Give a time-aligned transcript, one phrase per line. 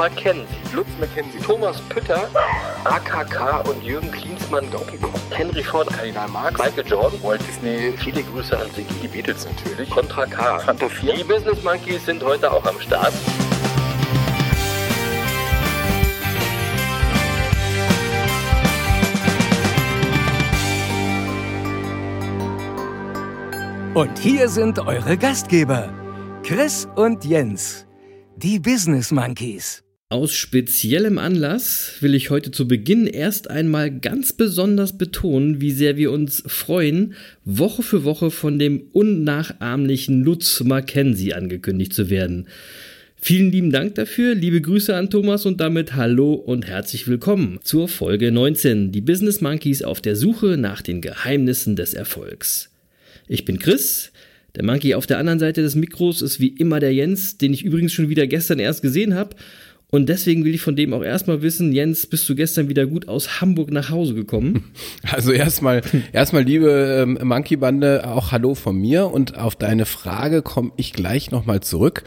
[0.00, 2.26] Mackenzie, Lutz Mackenzie, Thomas Pütter,
[2.84, 8.22] AKK und Jürgen Klinsmann, Donkey Kong, Henry Ford, Kardinal Marx, Michael Jordan, Walt Disney, viele
[8.22, 11.16] Grüße an Siggi, die Beatles natürlich, Contra K, Kanto 4.
[11.16, 13.12] Die Business Monkeys sind heute auch am Start.
[23.92, 25.92] Und hier sind eure Gastgeber,
[26.42, 27.86] Chris und Jens,
[28.36, 29.84] die Business Monkeys.
[30.12, 35.96] Aus speziellem Anlass will ich heute zu Beginn erst einmal ganz besonders betonen, wie sehr
[35.96, 37.14] wir uns freuen,
[37.44, 42.48] Woche für Woche von dem unnachahmlichen Lutz Mackenzie angekündigt zu werden.
[43.20, 47.86] Vielen lieben Dank dafür, liebe Grüße an Thomas und damit hallo und herzlich willkommen zur
[47.86, 52.68] Folge 19, die Business Monkeys auf der Suche nach den Geheimnissen des Erfolgs.
[53.28, 54.10] Ich bin Chris.
[54.56, 57.64] Der Monkey auf der anderen Seite des Mikros ist wie immer der Jens, den ich
[57.64, 59.36] übrigens schon wieder gestern erst gesehen habe.
[59.90, 63.08] Und deswegen will ich von dem auch erstmal wissen, Jens, bist du gestern wieder gut
[63.08, 64.64] aus Hamburg nach Hause gekommen?
[65.12, 65.82] Also erstmal,
[66.12, 70.92] erstmal liebe ähm, Monkey Bande, auch Hallo von mir und auf deine Frage komme ich
[70.92, 72.04] gleich nochmal zurück.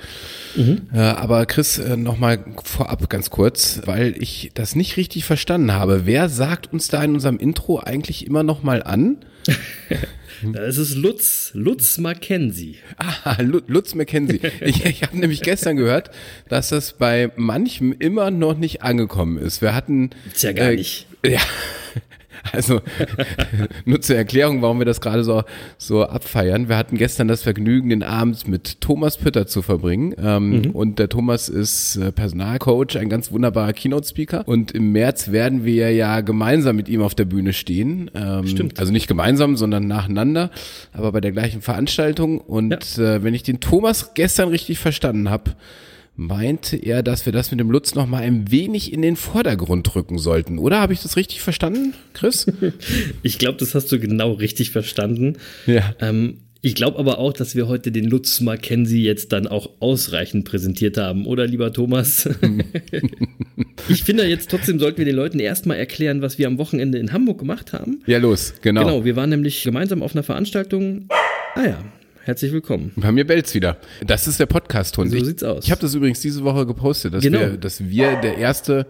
[0.55, 0.83] Mhm.
[0.93, 6.05] Äh, aber Chris, äh, nochmal vorab ganz kurz, weil ich das nicht richtig verstanden habe.
[6.05, 9.17] Wer sagt uns da in unserem Intro eigentlich immer nochmal an?
[10.51, 12.77] Das ist Lutz, Lutz Mackenzie.
[12.97, 14.41] Ah, Lutz Mackenzie.
[14.61, 16.11] Ich, ich habe nämlich gestern gehört,
[16.49, 19.61] dass das bei manchem immer noch nicht angekommen ist.
[19.61, 20.11] Wir hatten.
[20.33, 21.07] Ist ja gar äh, nicht.
[21.25, 21.39] Ja.
[22.51, 22.81] Also
[23.85, 25.43] nur zur Erklärung, warum wir das gerade so,
[25.77, 26.69] so abfeiern.
[26.69, 30.13] Wir hatten gestern das Vergnügen, den Abend mit Thomas Pütter zu verbringen.
[30.17, 30.71] Ähm, mhm.
[30.71, 34.47] Und der Thomas ist äh, Personalcoach, ein ganz wunderbarer Keynote-Speaker.
[34.47, 38.11] Und im März werden wir ja gemeinsam mit ihm auf der Bühne stehen.
[38.13, 38.79] Ähm, Stimmt.
[38.79, 40.51] Also nicht gemeinsam, sondern nacheinander,
[40.91, 42.39] aber bei der gleichen Veranstaltung.
[42.39, 43.15] Und ja.
[43.15, 45.51] äh, wenn ich den Thomas gestern richtig verstanden habe,
[46.15, 49.95] meinte er, dass wir das mit dem Lutz noch mal ein wenig in den Vordergrund
[49.95, 50.59] rücken sollten.
[50.59, 52.45] Oder habe ich das richtig verstanden, Chris?
[53.23, 55.37] ich glaube, das hast du genau richtig verstanden.
[55.65, 55.95] Ja.
[55.99, 60.45] Ähm, ich glaube aber auch, dass wir heute den Lutz Mackenzie jetzt dann auch ausreichend
[60.45, 62.29] präsentiert haben, oder lieber Thomas?
[63.89, 67.11] ich finde jetzt trotzdem sollten wir den Leuten erstmal erklären, was wir am Wochenende in
[67.11, 68.01] Hamburg gemacht haben.
[68.05, 68.85] Ja, los, genau.
[68.85, 71.09] Genau, wir waren nämlich gemeinsam auf einer Veranstaltung.
[71.55, 71.83] Ah ja,
[72.25, 72.93] Herzlich willkommen.
[72.95, 73.75] Bei mir bellt's wieder.
[74.07, 75.11] Das ist der Podcast-Hund.
[75.11, 75.65] So ich, sieht's aus.
[75.65, 77.39] Ich habe das übrigens diese Woche gepostet, dass, genau.
[77.39, 78.87] wir, dass wir der erste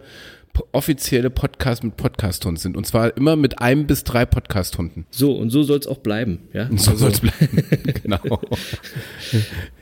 [0.70, 2.76] offizielle Podcast mit Podcast-Hund sind.
[2.76, 5.06] Und zwar immer mit einem bis drei Podcast-Hunden.
[5.10, 6.42] So, und so soll's auch bleiben.
[6.52, 6.68] Ja?
[6.68, 7.06] Und so also.
[7.06, 7.64] soll's bleiben.
[8.04, 8.20] genau.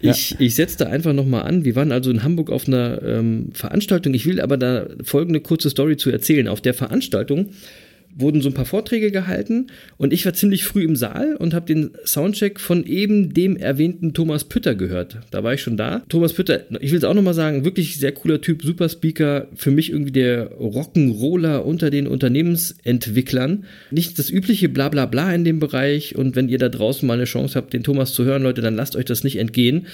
[0.01, 0.37] ich, ja.
[0.41, 1.67] ich setze da einfach nochmal an.
[1.67, 4.15] Wir waren also in Hamburg auf einer ähm, Veranstaltung.
[4.15, 6.49] Ich will aber da folgende kurze Story zu erzählen.
[6.49, 7.51] Auf der Veranstaltung
[8.17, 11.67] wurden so ein paar Vorträge gehalten und ich war ziemlich früh im Saal und habe
[11.67, 15.19] den Soundcheck von eben dem erwähnten Thomas Pütter gehört.
[15.31, 16.03] Da war ich schon da.
[16.09, 19.71] Thomas Pütter, ich will es auch nochmal sagen, wirklich sehr cooler Typ, super Speaker, für
[19.71, 23.65] mich irgendwie der Rock'n'Roller unter den Unternehmensentwicklern.
[23.91, 27.15] Nicht das übliche Blablabla Bla Bla in dem Bereich und wenn ihr da draußen mal
[27.15, 29.87] eine Chance habt, den Thomas zu hören, Leute, dann lasst euch das nicht entgehen.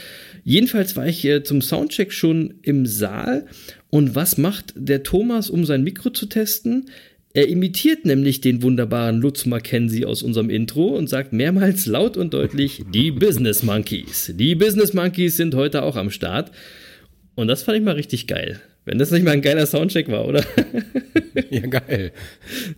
[0.45, 3.47] Jedenfalls war ich äh, zum Soundcheck schon im Saal
[3.91, 6.91] und was macht der Thomas, um sein Mikro zu testen?
[7.39, 12.35] Er imitiert nämlich den wunderbaren Lutz Mackenzie aus unserem Intro und sagt mehrmals laut und
[12.35, 14.33] deutlich, die Business Monkeys.
[14.35, 16.51] Die Business Monkeys sind heute auch am Start.
[17.39, 18.61] Und das fand ich mal richtig geil.
[18.85, 20.43] Wenn das nicht mal ein geiler Soundcheck war, oder?
[21.51, 22.11] Ja, geil.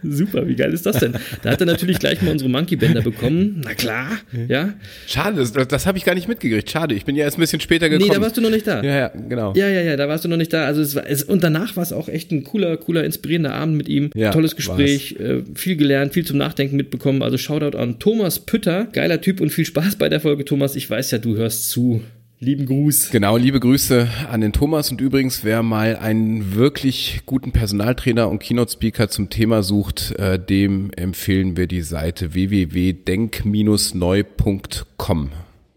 [0.02, 1.14] Super, wie geil ist das denn?
[1.42, 3.62] Da hat er natürlich gleich mal unsere Monkey-Bänder bekommen.
[3.64, 4.74] Na klar, ja.
[5.06, 6.70] Schade, das, das habe ich gar nicht mitgekriegt.
[6.70, 8.08] Schade, ich bin ja erst ein bisschen später gekommen.
[8.10, 8.82] Nee, da warst du noch nicht da.
[8.82, 9.54] Ja, ja, genau.
[9.56, 10.66] Ja, ja, ja, da warst du noch nicht da.
[10.66, 13.76] Also es war, es, und danach war es auch echt ein cooler, cooler, inspirierender Abend
[13.76, 14.10] mit ihm.
[14.14, 17.22] Ja, Tolles Gespräch, äh, viel gelernt, viel zum Nachdenken mitbekommen.
[17.22, 18.88] Also Shoutout an Thomas Pütter.
[18.92, 20.76] Geiler Typ und viel Spaß bei der Folge, Thomas.
[20.76, 22.02] Ich weiß ja, du hörst zu.
[22.42, 23.10] Lieben Gruß.
[23.10, 24.90] Genau, liebe Grüße an den Thomas.
[24.90, 30.90] Und übrigens, wer mal einen wirklich guten Personaltrainer und Keynote-Speaker zum Thema sucht, äh, dem
[30.96, 35.30] empfehlen wir die Seite www.denk-neu.com.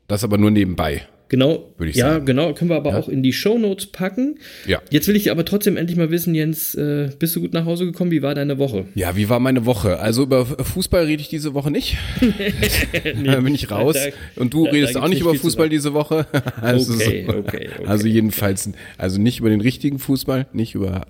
[0.07, 1.05] Das aber nur nebenbei.
[1.29, 2.25] Genau, würde ich ja, sagen.
[2.25, 2.99] genau, können wir aber ja?
[2.99, 4.39] auch in die Show Notes packen.
[4.67, 4.81] Ja.
[4.89, 7.85] Jetzt will ich aber trotzdem endlich mal wissen, Jens, äh, bist du gut nach Hause
[7.85, 8.11] gekommen?
[8.11, 8.85] Wie war deine Woche?
[8.93, 9.99] Ja, wie war meine Woche?
[9.99, 11.97] Also über Fußball rede ich diese Woche nicht.
[12.21, 13.95] nee, da bin ich raus.
[13.95, 16.27] Da, Und du da, redest da auch nicht über Fußball diese Woche.
[16.61, 21.07] also, okay, okay, okay, also jedenfalls, also nicht über den richtigen Fußball, nicht über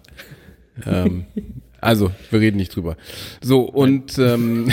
[0.85, 1.25] ähm,
[1.83, 2.95] also, wir reden nicht drüber.
[3.41, 4.69] So, und ähm,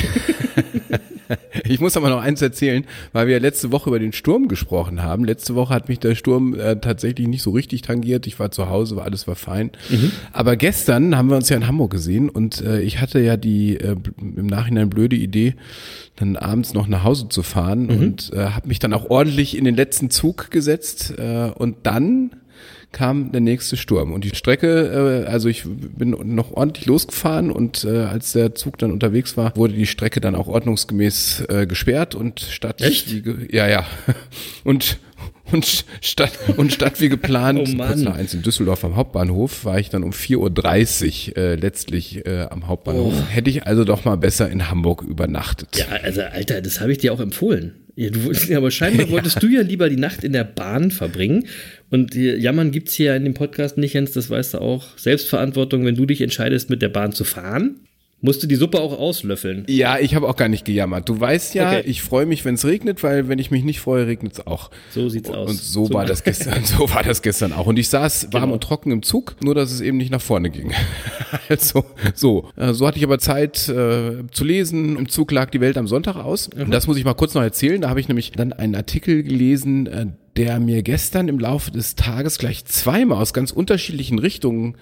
[1.65, 5.25] Ich muss aber noch eins erzählen, weil wir letzte Woche über den Sturm gesprochen haben.
[5.25, 8.27] Letzte Woche hat mich der Sturm äh, tatsächlich nicht so richtig tangiert.
[8.27, 9.71] Ich war zu Hause, war alles war fein.
[9.89, 10.13] Mhm.
[10.33, 13.77] Aber gestern haben wir uns ja in Hamburg gesehen und äh, ich hatte ja die
[13.77, 15.55] äh, im Nachhinein blöde Idee,
[16.17, 17.91] dann abends noch nach Hause zu fahren mhm.
[17.91, 22.31] und äh, habe mich dann auch ordentlich in den letzten Zug gesetzt äh, und dann
[22.93, 24.13] kam der nächste Sturm.
[24.13, 28.79] Und die Strecke, äh, also ich bin noch ordentlich losgefahren und äh, als der Zug
[28.79, 33.25] dann unterwegs war, wurde die Strecke dann auch ordnungsgemäß äh, gesperrt und statt Echt?
[33.25, 33.87] Wie, ja, ja.
[34.65, 34.99] Und
[35.53, 39.79] und statt, und statt wie geplant, oh kurz nach eins in Düsseldorf am Hauptbahnhof, war
[39.79, 43.15] ich dann um 4.30 Uhr äh, letztlich äh, am Hauptbahnhof.
[43.17, 43.23] Oh.
[43.31, 45.77] Hätte ich also doch mal besser in Hamburg übernachtet.
[45.77, 47.75] Ja, also Alter, das habe ich dir auch empfohlen.
[47.97, 49.41] Ja, du, aber scheinbar wolltest ja.
[49.41, 51.47] du ja lieber die Nacht in der Bahn verbringen.
[51.91, 54.97] Und Jammern gibt es hier in dem Podcast nicht, Jens, das weißt du auch.
[54.97, 57.81] Selbstverantwortung, wenn du dich entscheidest, mit der Bahn zu fahren.
[58.23, 59.65] Musst du die Suppe auch auslöffeln?
[59.67, 61.09] Ja, ich habe auch gar nicht gejammert.
[61.09, 61.83] Du weißt ja, okay.
[61.87, 64.71] ich freue mich, wenn es regnet, weil wenn ich mich nicht freue, regnet es auch.
[64.91, 65.49] So sieht's aus.
[65.49, 66.63] Und so, so, war das gestern.
[66.67, 67.67] So war das gestern auch.
[67.67, 68.55] Und ich saß warm genau.
[68.55, 70.73] und trocken im Zug, nur dass es eben nicht nach vorne ging.
[71.49, 74.99] also so, äh, so hatte ich aber Zeit äh, zu lesen.
[74.99, 76.51] Im Zug lag die Welt am Sonntag aus.
[76.55, 76.65] Mhm.
[76.65, 77.81] Und das muss ich mal kurz noch erzählen.
[77.81, 80.07] Da habe ich nämlich dann einen Artikel gelesen, äh,
[80.37, 84.77] der mir gestern im Laufe des Tages gleich zweimal aus ganz unterschiedlichen Richtungen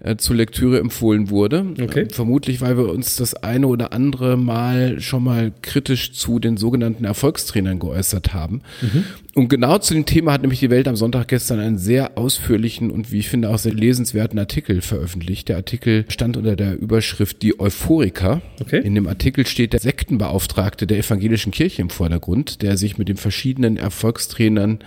[0.00, 1.66] äh, zur Lektüre empfohlen wurde.
[1.80, 2.00] Okay.
[2.00, 6.56] Äh, vermutlich, weil wir uns das eine oder andere Mal schon mal kritisch zu den
[6.56, 8.62] sogenannten Erfolgstrainern geäußert haben.
[8.80, 9.04] Mhm.
[9.34, 12.90] Und genau zu dem Thema hat nämlich die Welt am Sonntag gestern einen sehr ausführlichen
[12.90, 15.48] und wie ich finde auch sehr lesenswerten Artikel veröffentlicht.
[15.48, 18.42] Der Artikel stand unter der Überschrift Die Euphoriker.
[18.60, 18.80] Okay.
[18.82, 23.16] In dem Artikel steht der Sektenbeauftragte der evangelischen Kirche im Vordergrund, der sich mit den
[23.16, 24.80] verschiedenen Erfolgstrainern,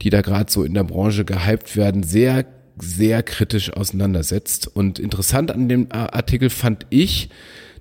[0.00, 2.46] die da gerade so in der Branche gehypt werden, sehr
[2.78, 4.68] sehr kritisch auseinandersetzt.
[4.72, 7.28] Und interessant an dem Artikel fand ich,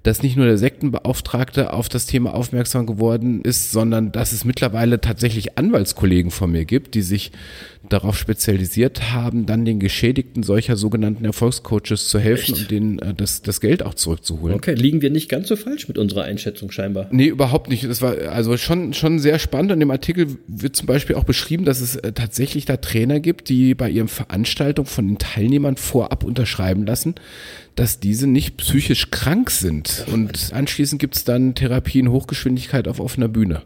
[0.03, 4.99] dass nicht nur der Sektenbeauftragte auf das Thema aufmerksam geworden ist, sondern dass es mittlerweile
[4.99, 7.31] tatsächlich Anwaltskollegen von mir gibt, die sich
[7.89, 12.61] darauf spezialisiert haben, dann den Geschädigten solcher sogenannten Erfolgscoaches zu helfen Echt?
[12.63, 14.55] und denen äh, das, das Geld auch zurückzuholen.
[14.55, 17.07] Okay, liegen wir nicht ganz so falsch mit unserer Einschätzung scheinbar.
[17.11, 17.83] Nee, überhaupt nicht.
[17.83, 19.71] Das war also schon, schon sehr spannend.
[19.71, 23.49] In dem Artikel wird zum Beispiel auch beschrieben, dass es äh, tatsächlich da Trainer gibt,
[23.49, 27.15] die bei ihren Veranstaltungen von den Teilnehmern vorab unterschreiben lassen,
[27.75, 30.05] dass diese nicht psychisch krank sind.
[30.11, 33.63] Und anschließend gibt es dann Therapie in Hochgeschwindigkeit auf offener Bühne.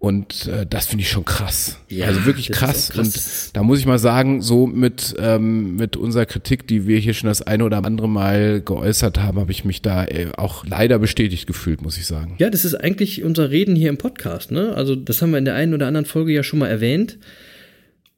[0.00, 1.78] Und äh, das finde ich schon krass.
[1.90, 2.88] Ja, also wirklich krass.
[2.88, 3.48] krass.
[3.48, 7.12] Und da muss ich mal sagen, so mit, ähm, mit unserer Kritik, die wir hier
[7.12, 10.98] schon das eine oder andere Mal geäußert haben, habe ich mich da äh, auch leider
[10.98, 12.34] bestätigt gefühlt, muss ich sagen.
[12.38, 14.50] Ja, das ist eigentlich unser Reden hier im Podcast.
[14.50, 14.72] Ne?
[14.74, 17.18] Also das haben wir in der einen oder anderen Folge ja schon mal erwähnt.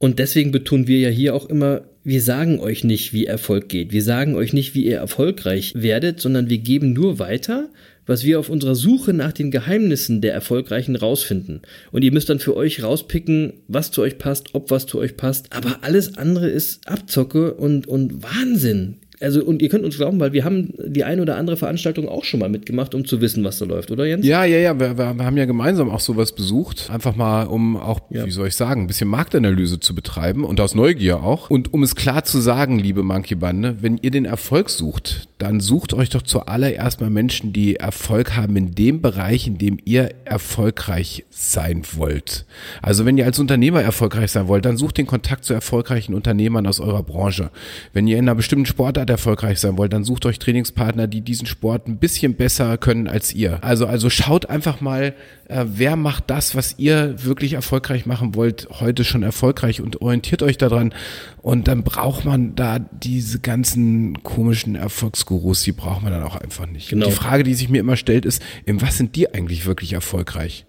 [0.02, 3.92] Und deswegen betonen wir ja hier auch immer, wir sagen euch nicht, wie Erfolg geht.
[3.92, 7.68] Wir sagen euch nicht, wie ihr erfolgreich werdet, sondern wir geben nur weiter,
[8.04, 11.62] was wir auf unserer Suche nach den Geheimnissen der Erfolgreichen rausfinden.
[11.92, 15.16] Und ihr müsst dann für euch rauspicken, was zu euch passt, ob was zu euch
[15.16, 15.52] passt.
[15.52, 20.32] Aber alles andere ist Abzocke und, und Wahnsinn also und ihr könnt uns glauben, weil
[20.32, 23.58] wir haben die eine oder andere Veranstaltung auch schon mal mitgemacht, um zu wissen, was
[23.58, 24.26] da läuft, oder Jens?
[24.26, 24.78] Ja, ja, ja.
[24.78, 26.90] Wir, wir haben ja gemeinsam auch sowas besucht.
[26.90, 28.26] Einfach mal, um auch, ja.
[28.26, 31.50] wie soll ich sagen, ein bisschen Marktanalyse zu betreiben und aus Neugier auch.
[31.50, 35.60] Und um es klar zu sagen, liebe Monkey Bande, wenn ihr den Erfolg sucht, dann
[35.60, 40.10] sucht euch doch zuallererst mal Menschen, die Erfolg haben in dem Bereich, in dem ihr
[40.24, 42.44] erfolgreich sein wollt.
[42.80, 46.66] Also wenn ihr als Unternehmer erfolgreich sein wollt, dann sucht den Kontakt zu erfolgreichen Unternehmern
[46.66, 47.50] aus eurer Branche.
[47.92, 51.46] Wenn ihr in einer bestimmten Sportart erfolgreich sein wollt, dann sucht euch Trainingspartner, die diesen
[51.46, 53.62] Sport ein bisschen besser können als ihr.
[53.62, 55.14] Also, also schaut einfach mal,
[55.48, 60.42] äh, wer macht das, was ihr wirklich erfolgreich machen wollt, heute schon erfolgreich und orientiert
[60.42, 60.92] euch daran.
[61.40, 66.66] Und dann braucht man da diese ganzen komischen Erfolgsgurus, die braucht man dann auch einfach
[66.66, 66.88] nicht.
[66.90, 67.06] Genau.
[67.06, 70.66] Die Frage, die sich mir immer stellt, ist, in was sind die eigentlich wirklich erfolgreich?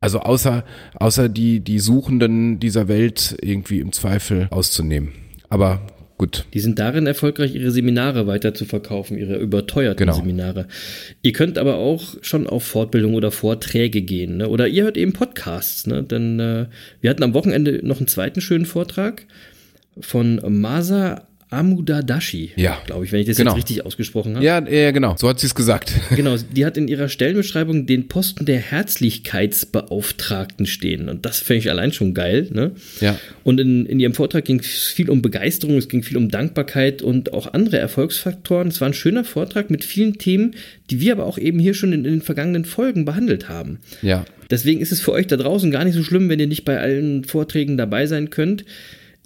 [0.00, 5.12] Also außer, außer die, die Suchenden dieser Welt irgendwie im Zweifel auszunehmen.
[5.48, 5.86] Aber
[6.22, 6.44] Gut.
[6.54, 10.16] Die sind darin erfolgreich, ihre Seminare weiter zu verkaufen, ihre überteuerten genau.
[10.16, 10.68] Seminare.
[11.20, 14.36] Ihr könnt aber auch schon auf Fortbildung oder Vorträge gehen.
[14.36, 14.48] Ne?
[14.48, 15.88] Oder ihr hört eben Podcasts.
[15.88, 16.04] Ne?
[16.04, 16.66] Denn äh,
[17.00, 19.26] wir hatten am Wochenende noch einen zweiten schönen Vortrag
[19.98, 22.80] von Masa Amudadashi, ja.
[22.86, 23.50] glaube ich, wenn ich das genau.
[23.50, 24.44] jetzt richtig ausgesprochen habe.
[24.44, 25.92] Ja, ja, genau, so hat sie es gesagt.
[26.22, 31.70] Genau, die hat in ihrer Stellenbeschreibung den Posten der Herzlichkeitsbeauftragten stehen und das finde ich
[31.70, 32.48] allein schon geil.
[32.52, 32.72] Ne?
[33.00, 33.18] Ja.
[33.44, 37.02] Und in, in ihrem Vortrag ging es viel um Begeisterung, es ging viel um Dankbarkeit
[37.02, 38.68] und auch andere Erfolgsfaktoren.
[38.68, 40.54] Es war ein schöner Vortrag mit vielen Themen,
[40.90, 43.78] die wir aber auch eben hier schon in, in den vergangenen Folgen behandelt haben.
[44.00, 44.24] Ja.
[44.50, 46.78] Deswegen ist es für euch da draußen gar nicht so schlimm, wenn ihr nicht bei
[46.78, 48.64] allen Vorträgen dabei sein könnt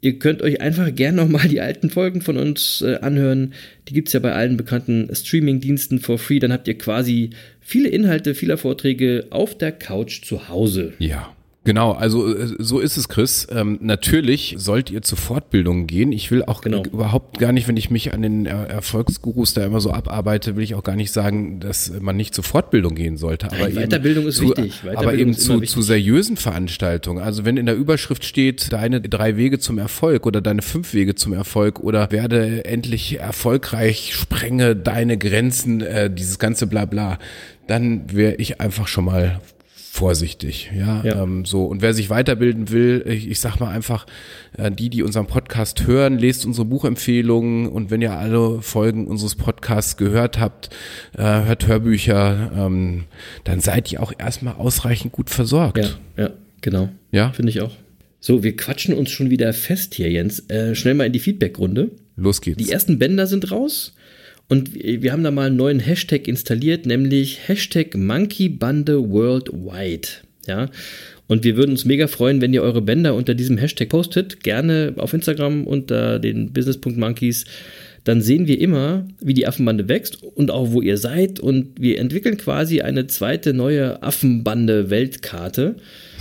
[0.00, 3.54] Ihr könnt euch einfach gerne nochmal die alten Folgen von uns äh, anhören.
[3.88, 6.38] Die gibt es ja bei allen bekannten Streaming-Diensten for free.
[6.38, 10.94] Dann habt ihr quasi viele Inhalte, viele Vorträge auf der Couch zu Hause.
[10.98, 11.35] Ja.
[11.66, 13.48] Genau, also äh, so ist es, Chris.
[13.50, 16.12] Ähm, natürlich sollt ihr zu Fortbildungen gehen.
[16.12, 16.84] Ich will auch genau.
[16.84, 20.76] überhaupt gar nicht, wenn ich mich an den Erfolgsgurus da immer so abarbeite, will ich
[20.76, 23.46] auch gar nicht sagen, dass man nicht zur Fortbildung gehen sollte.
[23.46, 24.82] Aber Nein, Weiterbildung ist zu, wichtig.
[24.82, 27.20] Weiterbildung aber eben zu, zu seriösen Veranstaltungen.
[27.20, 31.16] Also wenn in der Überschrift steht, deine drei Wege zum Erfolg oder deine fünf Wege
[31.16, 37.18] zum Erfolg oder werde endlich erfolgreich, sprenge deine Grenzen, äh, dieses ganze Blabla,
[37.66, 39.40] dann wäre ich einfach schon mal
[39.96, 41.22] vorsichtig, ja, ja.
[41.22, 44.06] Ähm, so und wer sich weiterbilden will, ich, ich sag mal einfach,
[44.58, 49.34] äh, die, die unseren Podcast hören, lest unsere Buchempfehlungen und wenn ihr alle Folgen unseres
[49.34, 50.68] Podcasts gehört habt,
[51.16, 53.04] äh, hört Hörbücher, ähm,
[53.44, 55.78] dann seid ihr auch erstmal ausreichend gut versorgt.
[55.78, 56.90] Ja, ja, genau.
[57.10, 57.72] Ja, finde ich auch.
[58.20, 60.40] So, wir quatschen uns schon wieder fest hier, Jens.
[60.50, 61.92] Äh, schnell mal in die Feedbackrunde.
[62.16, 62.62] Los geht's.
[62.62, 63.94] Die ersten Bänder sind raus.
[64.48, 70.08] Und wir haben da mal einen neuen Hashtag installiert, nämlich Hashtag Monkeybande Worldwide.
[70.46, 70.70] Ja.
[71.26, 74.44] Und wir würden uns mega freuen, wenn ihr eure Bänder unter diesem Hashtag postet.
[74.44, 77.44] Gerne auf Instagram unter den Business.monkeys.
[78.04, 81.40] Dann sehen wir immer, wie die Affenbande wächst und auch wo ihr seid.
[81.40, 85.74] Und wir entwickeln quasi eine zweite neue Affenbande-Weltkarte.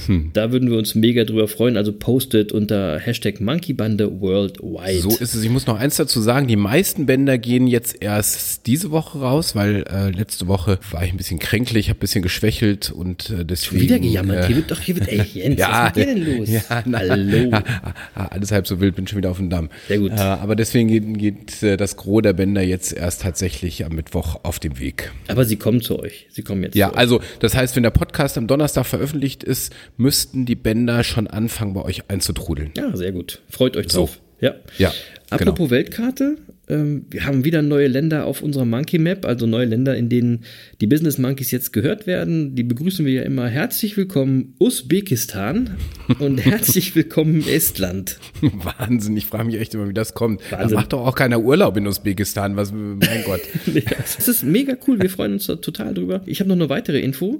[0.08, 0.32] Hm.
[0.34, 1.78] Da würden wir uns mega drüber freuen.
[1.78, 5.02] Also postet unter Hashtag Monkeybande Worldwide.
[5.02, 5.44] So ist es.
[5.44, 6.48] Ich muss noch eins dazu sagen.
[6.48, 11.12] Die meisten Bänder gehen jetzt erst diese Woche raus, weil äh, letzte Woche war ich
[11.12, 13.80] ein bisschen kränklich, habe ein bisschen geschwächelt und äh, deswegen.
[13.80, 14.44] Schon wieder gejammert.
[14.44, 16.50] Äh, hier wird doch, hier wird, ey Jens, ja, was ist denn los?
[16.50, 17.52] Ja, na, Hallo.
[18.16, 19.70] Alles halb so wild, bin schon wieder auf dem Damm.
[19.88, 20.12] Sehr gut.
[20.12, 24.40] Äh, aber deswegen geht, geht äh, das Gros der Bänder jetzt erst tatsächlich am Mittwoch
[24.44, 25.12] auf dem Weg.
[25.28, 26.28] Aber sie kommen zu euch.
[26.32, 26.76] Sie kommen jetzt.
[26.76, 31.28] Ja, also das heißt, wenn der Podcast am Donnerstag veröffentlicht ist, müssten die Bänder schon
[31.28, 32.72] anfangen, bei euch einzutrudeln.
[32.76, 33.42] Ja, sehr gut.
[33.50, 34.14] Freut euch drauf.
[34.16, 34.46] So.
[34.46, 34.56] Ja.
[34.78, 34.94] ja.
[35.30, 35.72] Apropos genau.
[35.72, 36.38] Weltkarte,
[36.68, 40.46] ähm, wir haben wieder neue Länder auf unserer Monkey Map, also neue Länder, in denen
[40.82, 42.56] die Business Monkeys jetzt gehört werden.
[42.56, 43.48] Die begrüßen wir ja immer.
[43.48, 45.78] Herzlich willkommen Usbekistan
[46.20, 48.20] und herzlich willkommen Estland.
[48.42, 50.42] Wahnsinn, ich frage mich echt immer, wie das kommt.
[50.52, 50.70] Wahnsinn.
[50.70, 53.42] Da macht doch auch keiner Urlaub in Usbekistan, was, mein Gott.
[53.98, 56.22] das ist mega cool, wir freuen uns da total drüber.
[56.26, 57.40] Ich habe noch eine weitere Info.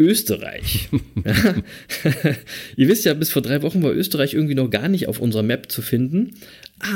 [0.00, 0.88] Österreich.
[2.76, 5.42] Ihr wisst ja, bis vor drei Wochen war Österreich irgendwie noch gar nicht auf unserer
[5.42, 6.36] Map zu finden.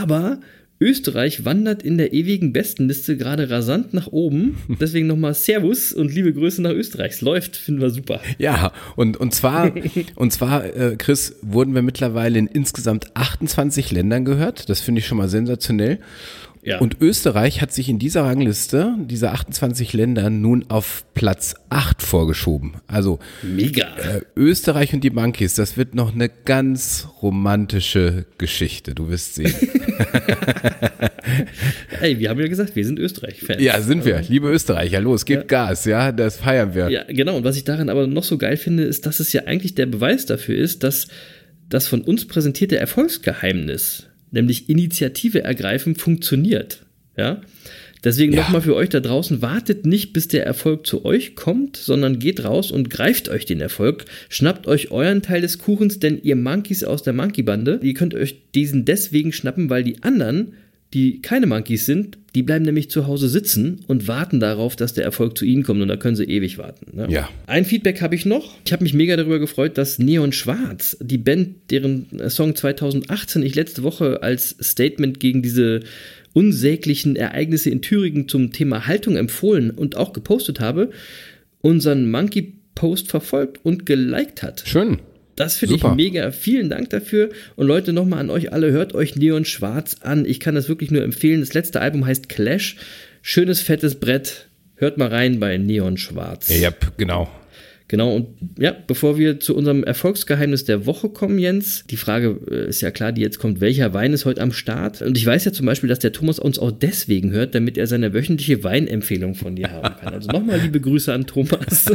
[0.01, 0.41] Aber
[0.81, 4.57] Österreich wandert in der ewigen Bestenliste gerade rasant nach oben.
[4.81, 7.13] Deswegen nochmal Servus und liebe Grüße nach Österreich.
[7.13, 8.21] Es läuft, finden wir super.
[8.39, 9.73] Ja, und, und zwar,
[10.17, 14.69] und zwar, äh, Chris, wurden wir mittlerweile in insgesamt 28 Ländern gehört.
[14.69, 16.01] Das finde ich schon mal sensationell.
[16.65, 16.79] Ja.
[16.79, 22.77] Und Österreich hat sich in dieser Rangliste, dieser 28 Länder, nun auf Platz 8 vorgeschoben.
[22.87, 23.95] Also mega.
[23.99, 28.95] Äh, Österreich und die Monkeys, das wird noch eine ganz romantische Geschichte.
[28.95, 29.53] Du wirst sehen.
[32.01, 33.63] Ey, wir haben ja gesagt, wir sind Österreich-Fans.
[33.63, 34.23] Ja, sind wir.
[34.23, 35.67] Liebe Österreicher, los, gebt ja.
[35.67, 36.89] Gas, ja, das feiern wir.
[36.89, 37.37] Ja, genau.
[37.37, 39.85] Und was ich daran aber noch so geil finde, ist, dass es ja eigentlich der
[39.85, 41.09] Beweis dafür ist, dass
[41.69, 46.85] das von uns präsentierte Erfolgsgeheimnis nämlich Initiative ergreifen, funktioniert.
[47.17, 47.41] Ja.
[48.03, 48.43] Deswegen ja.
[48.43, 52.45] nochmal für euch da draußen, wartet nicht, bis der Erfolg zu euch kommt, sondern geht
[52.45, 56.85] raus und greift euch den Erfolg, schnappt euch euren Teil des Kuchens, denn ihr Monkeys
[56.85, 60.53] aus der Monkey-Bande, ihr könnt euch diesen deswegen schnappen, weil die anderen
[60.95, 65.05] die keine Monkeys sind, die bleiben nämlich zu Hause sitzen und warten darauf, dass der
[65.05, 66.97] Erfolg zu ihnen kommt und da können sie ewig warten.
[66.97, 67.09] Ne?
[67.11, 67.29] Ja.
[67.47, 68.57] Ein Feedback habe ich noch.
[68.65, 73.57] Ich habe mich mega darüber gefreut, dass Neon Schwarz, die Band, deren Song 2018 ich
[73.57, 75.81] letzte Woche als Statement gegen diese
[76.33, 80.91] unsäglichen Ereignisse in Thüringen zum Thema Haltung empfohlen und auch gepostet habe,
[81.61, 84.63] unseren Monkey Post verfolgt und geliked hat.
[84.67, 84.99] Schön.
[85.37, 86.31] Das finde ich mega.
[86.31, 87.31] Vielen Dank dafür.
[87.57, 90.25] Und Leute, nochmal an euch alle, hört euch Neon Schwarz an.
[90.25, 91.41] Ich kann das wirklich nur empfehlen.
[91.41, 92.77] Das letzte Album heißt Clash.
[93.23, 94.49] Schönes, fettes Brett.
[94.77, 96.49] Hört mal rein bei Neon Schwarz.
[96.57, 97.29] Ja, genau.
[97.87, 102.69] Genau, und ja, bevor wir zu unserem Erfolgsgeheimnis der Woche kommen, Jens, die Frage äh,
[102.69, 105.03] ist ja klar, die jetzt kommt, welcher Wein ist heute am Start?
[105.03, 107.87] Und ich weiß ja zum Beispiel, dass der Thomas uns auch deswegen hört, damit er
[107.87, 110.15] seine wöchentliche Weinempfehlung von dir haben kann.
[110.15, 111.85] Also nochmal liebe Grüße an Thomas.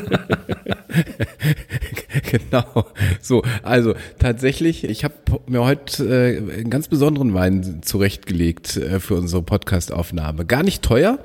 [2.31, 2.85] genau.
[3.21, 5.13] So, also tatsächlich, ich habe
[5.47, 10.45] mir heute äh, einen ganz besonderen Wein zurechtgelegt äh, für unsere Podcast-Aufnahme.
[10.45, 11.19] Gar nicht teuer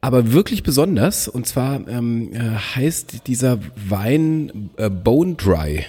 [0.00, 1.28] aber wirklich besonders.
[1.28, 5.84] Und zwar ähm, äh, heißt dieser Wein äh, Bone Dry.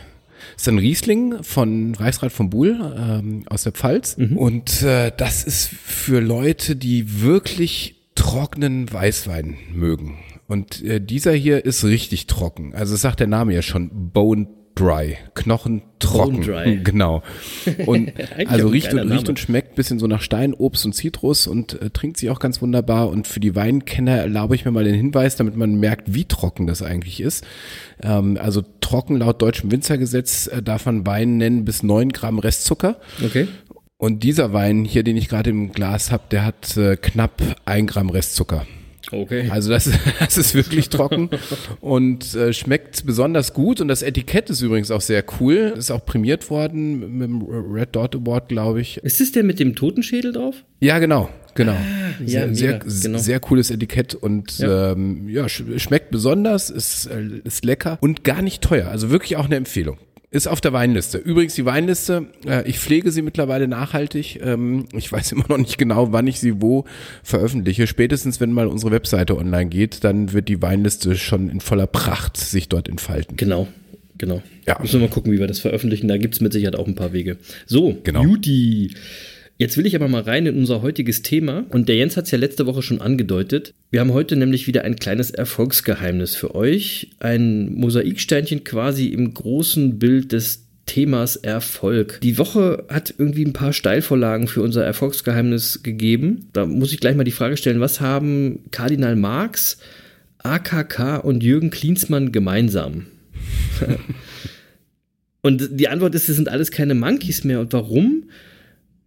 [0.55, 4.17] ist ein Riesling von Reichsrat von Buhl ähm, aus der Pfalz.
[4.17, 4.37] Mhm.
[4.37, 10.19] Und äh, das ist für Leute, die wirklich trockenen Weißwein mögen.
[10.51, 12.73] Und äh, dieser hier ist richtig trocken.
[12.75, 15.15] Also sagt der Name ja schon, Bone Dry.
[15.33, 16.41] Knochen trocken.
[16.41, 16.77] Dry.
[16.83, 17.23] Genau.
[17.85, 18.11] Und
[18.47, 21.89] also riecht und, riecht und schmeckt bisschen so nach Stein, Obst und Zitrus und äh,
[21.89, 23.07] trinkt sich auch ganz wunderbar.
[23.07, 26.67] Und für die Weinkenner erlaube ich mir mal den Hinweis, damit man merkt, wie trocken
[26.67, 27.45] das eigentlich ist.
[28.03, 32.99] Ähm, also trocken laut deutschem Winzergesetz äh, darf man Wein nennen bis neun Gramm Restzucker.
[33.23, 33.47] Okay.
[33.95, 37.87] Und dieser Wein hier, den ich gerade im Glas habe, der hat äh, knapp ein
[37.87, 38.65] Gramm Restzucker.
[39.11, 39.49] Okay.
[39.49, 39.89] Also das,
[40.19, 41.29] das ist wirklich trocken
[41.79, 43.81] und äh, schmeckt besonders gut.
[43.81, 45.73] Und das Etikett ist übrigens auch sehr cool.
[45.77, 48.97] Ist auch prämiert worden mit dem Red Dot Award, glaube ich.
[48.97, 50.63] Ist es der mit dem Totenschädel drauf?
[50.79, 51.29] Ja, genau.
[51.53, 51.73] Genau.
[51.73, 53.17] Ah, sehr, ja, sehr, genau.
[53.17, 58.41] sehr cooles Etikett und ja, ähm, ja schmeckt besonders, ist, äh, ist lecker und gar
[58.41, 58.87] nicht teuer.
[58.87, 59.97] Also wirklich auch eine Empfehlung.
[60.33, 61.17] Ist auf der Weinliste.
[61.17, 64.39] Übrigens die Weinliste, äh, ich pflege sie mittlerweile nachhaltig.
[64.41, 66.85] Ähm, ich weiß immer noch nicht genau, wann ich sie wo
[67.21, 67.85] veröffentliche.
[67.85, 72.37] Spätestens, wenn mal unsere Webseite online geht, dann wird die Weinliste schon in voller Pracht
[72.37, 73.35] sich dort entfalten.
[73.35, 73.67] Genau.
[74.17, 74.41] Genau.
[74.65, 74.79] Ja.
[74.79, 76.07] Müssen wir mal gucken, wie wir das veröffentlichen.
[76.07, 77.37] Da gibt es mit Sicherheit auch ein paar Wege.
[77.65, 78.23] So, genau.
[78.23, 78.95] Judy.
[79.61, 81.67] Jetzt will ich aber mal rein in unser heutiges Thema.
[81.69, 83.75] Und der Jens hat es ja letzte Woche schon angedeutet.
[83.91, 87.11] Wir haben heute nämlich wieder ein kleines Erfolgsgeheimnis für euch.
[87.19, 92.19] Ein Mosaiksteinchen quasi im großen Bild des Themas Erfolg.
[92.23, 96.49] Die Woche hat irgendwie ein paar Steilvorlagen für unser Erfolgsgeheimnis gegeben.
[96.53, 99.77] Da muss ich gleich mal die Frage stellen, was haben Kardinal Marx,
[100.39, 103.05] AKK und Jürgen Klinsmann gemeinsam?
[105.43, 107.59] und die Antwort ist, es sind alles keine Monkeys mehr.
[107.59, 108.23] Und warum?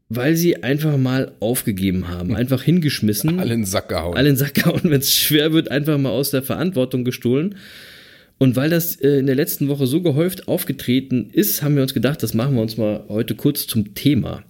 [0.09, 3.39] Weil sie einfach mal aufgegeben haben, einfach hingeschmissen.
[3.39, 4.17] Alle in den Sack gehauen.
[4.17, 7.57] Alle in den Sack gehauen, wenn es schwer wird, einfach mal aus der Verantwortung gestohlen.
[8.39, 11.95] Und weil das äh, in der letzten Woche so gehäuft aufgetreten ist, haben wir uns
[11.95, 14.43] gedacht, das machen wir uns mal heute kurz zum Thema.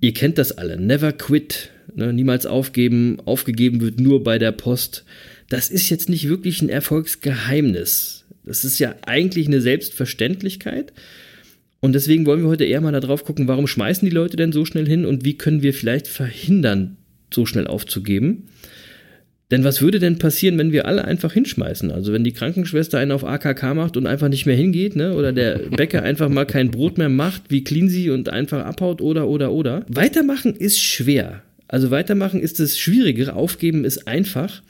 [0.00, 2.12] Ihr kennt das alle, never quit, ne?
[2.12, 5.04] niemals aufgeben, aufgegeben wird nur bei der Post.
[5.48, 8.24] Das ist jetzt nicht wirklich ein Erfolgsgeheimnis.
[8.44, 10.92] Das ist ja eigentlich eine Selbstverständlichkeit.
[11.80, 14.64] Und deswegen wollen wir heute eher mal darauf gucken, warum schmeißen die Leute denn so
[14.64, 16.96] schnell hin und wie können wir vielleicht verhindern,
[17.32, 18.48] so schnell aufzugeben.
[19.50, 21.90] Denn was würde denn passieren, wenn wir alle einfach hinschmeißen?
[21.90, 25.14] Also wenn die Krankenschwester einen auf AKK macht und einfach nicht mehr hingeht, ne?
[25.14, 29.00] Oder der Bäcker einfach mal kein Brot mehr macht, wie clean sie und einfach abhaut
[29.00, 29.84] oder oder oder.
[29.88, 31.42] Weitermachen ist schwer.
[31.66, 34.62] Also weitermachen ist das Schwierigere, aufgeben ist einfach.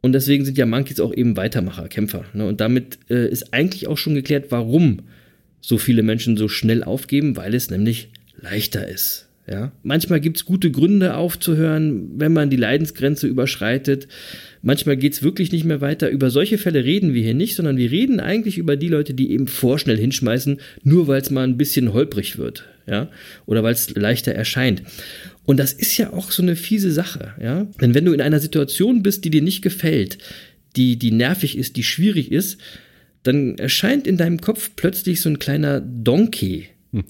[0.00, 2.24] Und deswegen sind ja Monkeys auch eben Weitermacher, Kämpfer.
[2.32, 2.46] Ne?
[2.46, 5.00] Und damit äh, ist eigentlich auch schon geklärt, warum
[5.66, 9.28] so viele Menschen so schnell aufgeben, weil es nämlich leichter ist.
[9.46, 9.72] Ja?
[9.82, 14.06] Manchmal gibt es gute Gründe aufzuhören, wenn man die Leidensgrenze überschreitet.
[14.60, 16.10] Manchmal geht es wirklich nicht mehr weiter.
[16.10, 19.30] Über solche Fälle reden wir hier nicht, sondern wir reden eigentlich über die Leute, die
[19.32, 22.64] eben vorschnell hinschmeißen, nur weil es mal ein bisschen holprig wird.
[22.86, 23.08] Ja?
[23.46, 24.82] Oder weil es leichter erscheint.
[25.46, 27.32] Und das ist ja auch so eine fiese Sache.
[27.40, 27.66] Ja?
[27.80, 30.18] Denn wenn du in einer Situation bist, die dir nicht gefällt,
[30.76, 32.58] die, die nervig ist, die schwierig ist,
[33.24, 36.68] dann erscheint in deinem Kopf plötzlich so ein kleiner Donkey.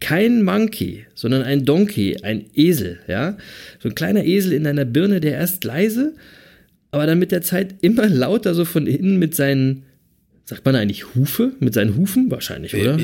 [0.00, 3.36] Kein Monkey, sondern ein Donkey, ein Esel, ja.
[3.80, 6.14] So ein kleiner Esel in deiner Birne, der erst leise,
[6.92, 9.82] aber dann mit der Zeit immer lauter so von innen mit seinen,
[10.44, 11.52] sagt man eigentlich Hufe?
[11.58, 12.30] Mit seinen Hufen?
[12.30, 12.96] Wahrscheinlich, oder?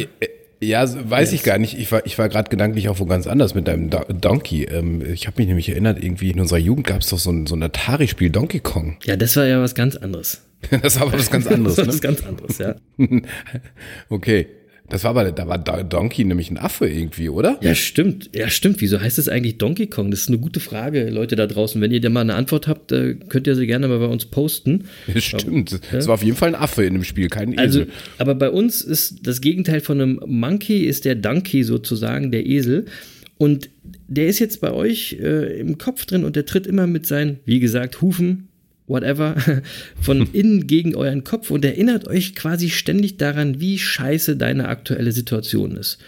[0.65, 1.41] Ja, weiß yes.
[1.41, 1.79] ich gar nicht.
[1.79, 4.65] Ich war, ich war gerade gedanklich auch wo ganz anders mit deinem Donkey.
[4.65, 7.47] Ähm, ich habe mich nämlich erinnert, irgendwie in unserer Jugend gab es doch so ein,
[7.47, 8.97] so ein Atari-Spiel Donkey Kong.
[9.05, 10.43] Ja, das war ja was ganz anderes.
[10.83, 11.77] das war aber was ganz anderes.
[11.77, 12.09] das war was ne?
[12.09, 12.75] ganz anderes, ja.
[14.09, 14.47] okay.
[14.89, 17.59] Das war aber, da war Donkey nämlich ein Affe irgendwie, oder?
[17.63, 18.31] Ja, stimmt.
[18.35, 18.83] Ja, stimmt.
[18.83, 20.11] Wieso heißt es eigentlich Donkey Kong?
[20.11, 21.81] Das ist eine gute Frage, Leute da draußen.
[21.81, 24.27] Wenn ihr da mal eine Antwort habt, äh, könnt ihr sie gerne mal bei uns
[24.27, 24.85] posten.
[25.15, 25.73] Ja, stimmt.
[25.73, 26.07] Es ja?
[26.07, 27.61] war auf jeden Fall ein Affe in dem Spiel, kein Esel.
[27.61, 27.85] Also,
[28.19, 32.87] aber bei uns ist das Gegenteil von einem Monkey, ist der Donkey sozusagen, der Esel.
[33.39, 33.71] Und
[34.09, 37.39] der ist jetzt bei euch äh, im Kopf drin und der tritt immer mit seinen,
[37.45, 38.49] wie gesagt, Hufen
[38.87, 39.37] whatever,
[40.01, 45.13] von innen gegen euren Kopf und erinnert euch quasi ständig daran, wie scheiße deine aktuelle
[45.13, 45.99] Situation ist.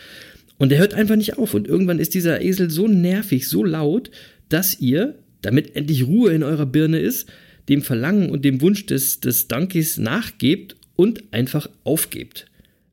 [0.59, 1.55] Und er hört einfach nicht auf.
[1.55, 4.11] Und irgendwann ist dieser Esel so nervig, so laut,
[4.49, 7.29] dass ihr, damit endlich Ruhe in eurer Birne ist,
[7.69, 12.47] dem Verlangen und dem Wunsch des, des Donkeys nachgebt und einfach aufgebt.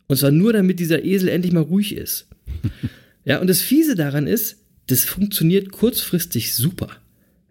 [0.07, 2.27] Und zwar nur, damit dieser Esel endlich mal ruhig ist.
[3.25, 6.89] ja, und das Fiese daran ist, das funktioniert kurzfristig super.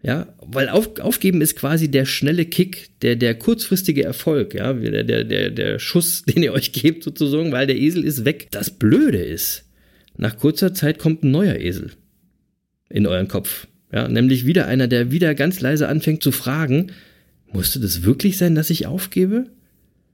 [0.05, 5.05] Ja, weil auf, aufgeben ist quasi der schnelle Kick, der, der kurzfristige Erfolg, ja, der,
[5.05, 8.47] der, der, der Schuss, den ihr euch gebt sozusagen, weil der Esel ist weg.
[8.51, 9.63] Das Blöde ist,
[10.17, 11.91] nach kurzer Zeit kommt ein neuer Esel
[12.89, 13.67] in euren Kopf.
[13.93, 16.91] Ja, nämlich wieder einer, der wieder ganz leise anfängt zu fragen,
[17.53, 19.45] musste das wirklich sein, dass ich aufgebe?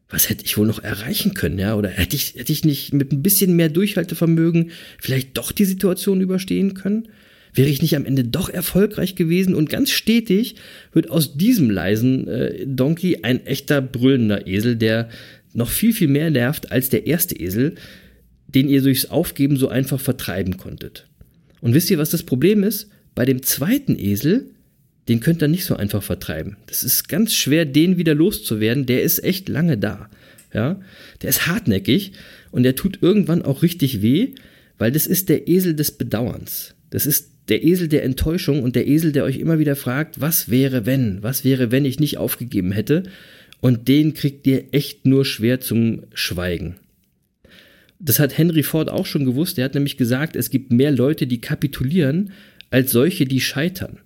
[0.10, 1.76] Was hätte ich wohl noch erreichen können, ja?
[1.76, 6.22] Oder hätte ich, hätte ich nicht mit ein bisschen mehr Durchhaltevermögen vielleicht doch die Situation
[6.22, 7.08] überstehen können?
[7.54, 10.56] Wäre ich nicht am Ende doch erfolgreich gewesen und ganz stetig
[10.94, 15.10] wird aus diesem leisen äh, Donkey ein echter brüllender Esel, der
[15.54, 17.76] noch viel, viel mehr nervt als der erste Esel,
[18.48, 21.08] den ihr durchs Aufgeben so einfach vertreiben konntet.
[21.62, 22.90] Und wisst ihr, was das Problem ist?
[23.16, 24.52] Bei dem zweiten Esel,
[25.08, 26.58] den könnt ihr nicht so einfach vertreiben.
[26.68, 28.86] Das ist ganz schwer, den wieder loszuwerden.
[28.86, 30.10] Der ist echt lange da.
[30.54, 30.80] Ja,
[31.22, 32.14] der ist hartnäckig
[32.50, 34.30] und der tut irgendwann auch richtig weh,
[34.80, 36.74] weil das ist der Esel des Bedauerns.
[36.90, 40.50] Das ist der Esel der Enttäuschung und der Esel, der euch immer wieder fragt, was
[40.50, 41.22] wäre wenn?
[41.22, 43.04] Was wäre, wenn ich nicht aufgegeben hätte?
[43.62, 46.76] Und den kriegt ihr echt nur schwer zum Schweigen.
[48.00, 49.58] Das hat Henry Ford auch schon gewusst.
[49.58, 52.32] Er hat nämlich gesagt, es gibt mehr Leute, die kapitulieren,
[52.70, 53.98] als solche, die scheitern.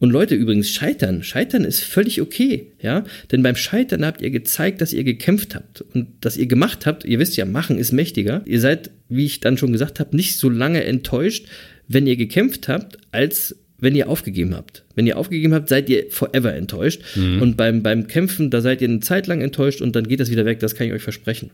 [0.00, 4.80] Und Leute übrigens, scheitern, scheitern ist völlig okay, ja, denn beim Scheitern habt ihr gezeigt,
[4.80, 7.04] dass ihr gekämpft habt und dass ihr gemacht habt.
[7.04, 8.42] Ihr wisst ja, machen ist mächtiger.
[8.44, 11.46] Ihr seid, wie ich dann schon gesagt habe, nicht so lange enttäuscht,
[11.88, 14.84] wenn ihr gekämpft habt, als wenn ihr aufgegeben habt.
[14.94, 17.02] Wenn ihr aufgegeben habt, seid ihr forever enttäuscht.
[17.16, 17.42] Mhm.
[17.42, 20.30] Und beim, beim Kämpfen, da seid ihr eine Zeit lang enttäuscht und dann geht das
[20.30, 21.50] wieder weg, das kann ich euch versprechen.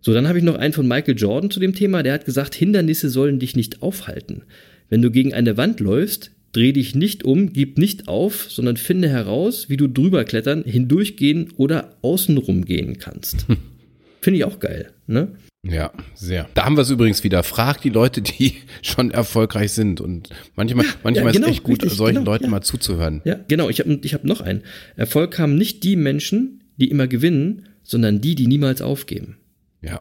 [0.00, 2.54] So, dann habe ich noch einen von Michael Jordan zu dem Thema, der hat gesagt,
[2.54, 4.42] Hindernisse sollen dich nicht aufhalten.
[4.88, 9.08] Wenn du gegen eine Wand läufst, dreh dich nicht um, gib nicht auf, sondern finde
[9.08, 13.46] heraus, wie du drüber klettern, hindurchgehen oder außenrum gehen kannst.
[14.20, 15.28] Finde ich auch geil, ne?
[15.64, 16.48] Ja, sehr.
[16.54, 17.42] Da haben wir es übrigens wieder.
[17.42, 20.00] Frag die Leute, die schon erfolgreich sind.
[20.00, 22.50] Und manchmal, manchmal ja, genau, ist es echt gut, richtig, solchen genau, Leuten ja.
[22.50, 23.22] mal zuzuhören.
[23.24, 23.68] Ja, genau.
[23.68, 24.62] Ich habe ich hab noch einen.
[24.96, 29.38] Erfolg haben nicht die Menschen, die immer gewinnen, sondern die, die niemals aufgeben.
[29.82, 30.00] Ja.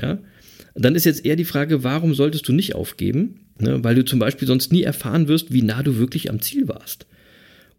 [0.00, 0.18] Ja.
[0.74, 3.40] Dann ist jetzt eher die Frage, warum solltest du nicht aufgeben?
[3.60, 6.66] Ne, weil du zum Beispiel sonst nie erfahren wirst, wie nah du wirklich am Ziel
[6.66, 7.06] warst.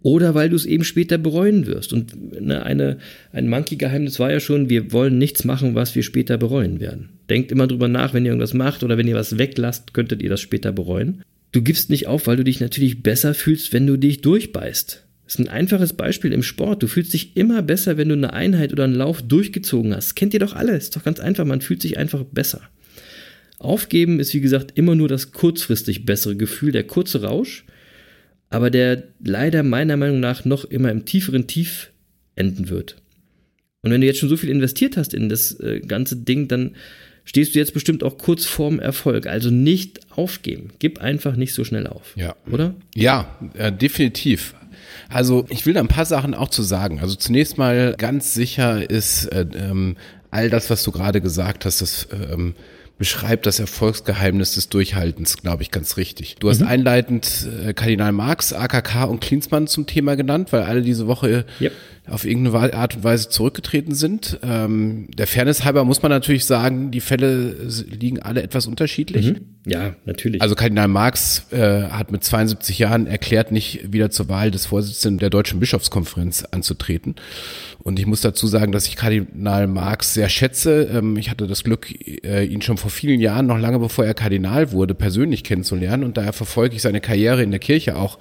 [0.02, 1.92] Oder weil du es eben später bereuen wirst.
[1.92, 3.00] Und ne, eine,
[3.34, 7.15] ein Monkey-Geheimnis war ja schon, wir wollen nichts machen, was wir später bereuen werden.
[7.30, 10.30] Denkt immer drüber nach, wenn ihr irgendwas macht oder wenn ihr was weglasst, könntet ihr
[10.30, 11.24] das später bereuen.
[11.52, 15.04] Du gibst nicht auf, weil du dich natürlich besser fühlst, wenn du dich durchbeißt.
[15.26, 16.84] Das ist ein einfaches Beispiel im Sport.
[16.84, 20.16] Du fühlst dich immer besser, wenn du eine Einheit oder einen Lauf durchgezogen hast.
[20.16, 20.78] kennt ihr doch alle.
[20.78, 21.46] Ist doch ganz einfach.
[21.46, 22.62] Man fühlt sich einfach besser.
[23.58, 27.66] Aufgeben ist wie gesagt immer nur das kurzfristig bessere Gefühl, der kurze Rausch,
[28.50, 31.92] aber der leider meiner Meinung nach noch immer im tieferen Tief
[32.36, 32.98] enden wird.
[33.82, 36.76] Und wenn du jetzt schon so viel investiert hast in das äh, ganze Ding, dann
[37.26, 39.28] stehst du jetzt bestimmt auch kurz vorm Erfolg.
[39.28, 40.70] Also nicht aufgeben.
[40.80, 42.14] Gib einfach nicht so schnell auf.
[42.16, 42.36] Ja.
[42.52, 42.76] Oder?
[42.94, 44.56] Ja, äh, definitiv.
[45.10, 47.00] Also ich will da ein paar Sachen auch zu sagen.
[47.00, 49.98] Also zunächst mal ganz sicher ist äh, ähm,
[50.32, 52.56] all das, was du gerade gesagt hast, das ähm,
[52.98, 56.36] beschreibt das Erfolgsgeheimnis des Durchhaltens, glaube ich, ganz richtig.
[56.40, 56.68] Du hast mhm.
[56.68, 61.74] einleitend äh, Kardinal Marx, AKK und Klinsmann zum Thema genannt, weil alle diese Woche yep
[62.08, 64.40] auf irgendeine Art und Weise zurückgetreten sind.
[64.44, 67.56] Ähm, der Fairness halber muss man natürlich sagen, die Fälle
[67.88, 69.32] liegen alle etwas unterschiedlich.
[69.32, 69.42] Mhm.
[69.66, 70.42] Ja, natürlich.
[70.42, 75.18] Also Kardinal Marx äh, hat mit 72 Jahren erklärt, nicht wieder zur Wahl des Vorsitzenden
[75.18, 77.16] der Deutschen Bischofskonferenz anzutreten.
[77.88, 80.90] Und ich muss dazu sagen, dass ich Kardinal Marx sehr schätze.
[80.92, 81.88] Ähm, ich hatte das Glück,
[82.26, 86.04] äh, ihn schon vor vielen Jahren, noch lange bevor er Kardinal wurde, persönlich kennenzulernen.
[86.04, 88.18] Und daher verfolge ich seine Karriere in der Kirche auch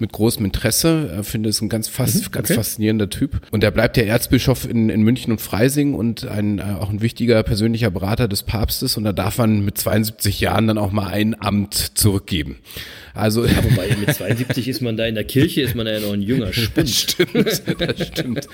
[0.00, 1.18] mit großem Interesse.
[1.20, 2.30] Ich finde es ein ganz, fast, mhm, okay.
[2.32, 3.40] ganz faszinierender Typ.
[3.50, 7.00] Und er bleibt der Erzbischof in, in München und Freising und ein, äh, auch ein
[7.00, 8.96] wichtiger persönlicher Berater des Papstes.
[8.96, 12.56] Und da darf man mit 72 Jahren dann auch mal ein Amt zurückgeben.
[13.14, 16.12] Also ja, wobei mit 72 ist man da in der Kirche, ist man ja noch
[16.12, 16.76] ein junger Spund.
[16.76, 18.48] Das stimmt, das stimmt.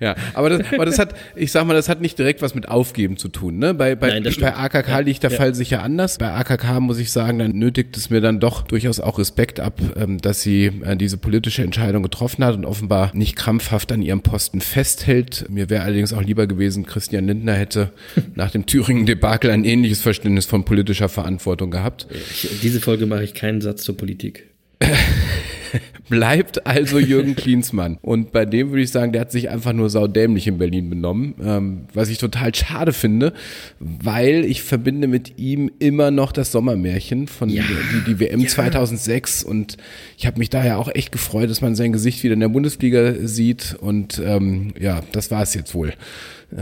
[0.00, 2.68] Ja, aber das, aber das hat, ich sag mal, das hat nicht direkt was mit
[2.68, 3.58] Aufgeben zu tun.
[3.58, 3.74] Ne?
[3.74, 5.36] Bei, bei, Nein, bei AKK ja, liegt der ja.
[5.36, 6.18] Fall sicher anders.
[6.18, 9.80] Bei AKK muss ich sagen, dann nötigt es mir dann doch durchaus auch Respekt ab,
[9.96, 14.22] ähm, dass sie äh, diese politische Entscheidung getroffen hat und offenbar nicht krampfhaft an ihrem
[14.22, 15.46] Posten festhält.
[15.48, 17.92] Mir wäre allerdings auch lieber gewesen, Christian Lindner hätte
[18.34, 22.06] nach dem Thüringen-Debakel ein ähnliches Verständnis von politischer Verantwortung gehabt.
[22.10, 24.50] Ich, diese Folge mache ich keinen Satz zur Politik.
[26.08, 27.98] Bleibt also Jürgen Klinsmann.
[28.02, 31.34] Und bei dem würde ich sagen, der hat sich einfach nur saudämlich in Berlin benommen,
[31.42, 33.32] ähm, was ich total schade finde,
[33.78, 38.48] weil ich verbinde mit ihm immer noch das Sommermärchen von ja, die, die WM ja.
[38.48, 39.76] 2006 und
[40.18, 43.14] ich habe mich daher auch echt gefreut, dass man sein Gesicht wieder in der Bundesliga
[43.22, 45.94] sieht und ähm, ja, das war es jetzt wohl.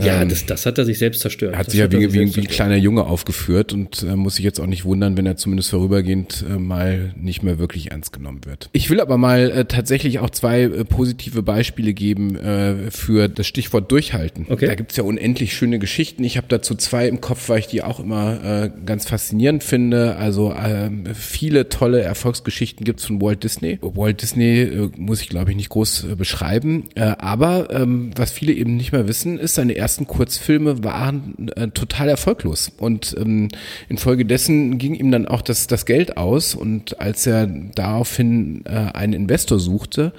[0.01, 1.55] Ja, ähm, das, das hat er sich selbst zerstört.
[1.55, 4.59] Hat das sich ja wie, wie, ein kleiner Junge aufgeführt und äh, muss sich jetzt
[4.59, 8.69] auch nicht wundern, wenn er zumindest vorübergehend äh, mal nicht mehr wirklich ernst genommen wird.
[8.71, 13.45] Ich will aber mal äh, tatsächlich auch zwei äh, positive Beispiele geben äh, für das
[13.45, 14.47] Stichwort Durchhalten.
[14.49, 14.65] Okay.
[14.65, 16.23] Da gibt's ja unendlich schöne Geschichten.
[16.23, 20.15] Ich habe dazu zwei im Kopf, weil ich die auch immer äh, ganz faszinierend finde.
[20.15, 23.77] Also äh, viele tolle Erfolgsgeschichten gibt's von Walt Disney.
[23.81, 26.85] Walt Disney muss ich, glaube ich, nicht groß beschreiben.
[26.95, 32.07] Aber ähm, was viele eben nicht mehr wissen, ist seine ersten Kurzfilme waren äh, total
[32.07, 32.71] erfolglos.
[32.77, 33.49] Und ähm,
[33.89, 36.55] infolgedessen ging ihm dann auch das, das Geld aus.
[36.55, 40.13] Und als er daraufhin äh, einen Investor suchte,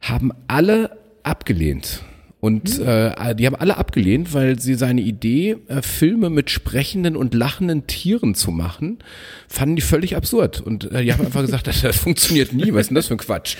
[0.00, 2.02] haben alle abgelehnt.
[2.40, 7.34] Und äh, die haben alle abgelehnt, weil sie seine Idee, äh, Filme mit sprechenden und
[7.34, 8.98] lachenden Tieren zu machen,
[9.48, 10.60] fanden die völlig absurd.
[10.60, 13.14] Und äh, die haben einfach gesagt, das, das funktioniert nie, was ist denn das für
[13.14, 13.56] ein Quatsch?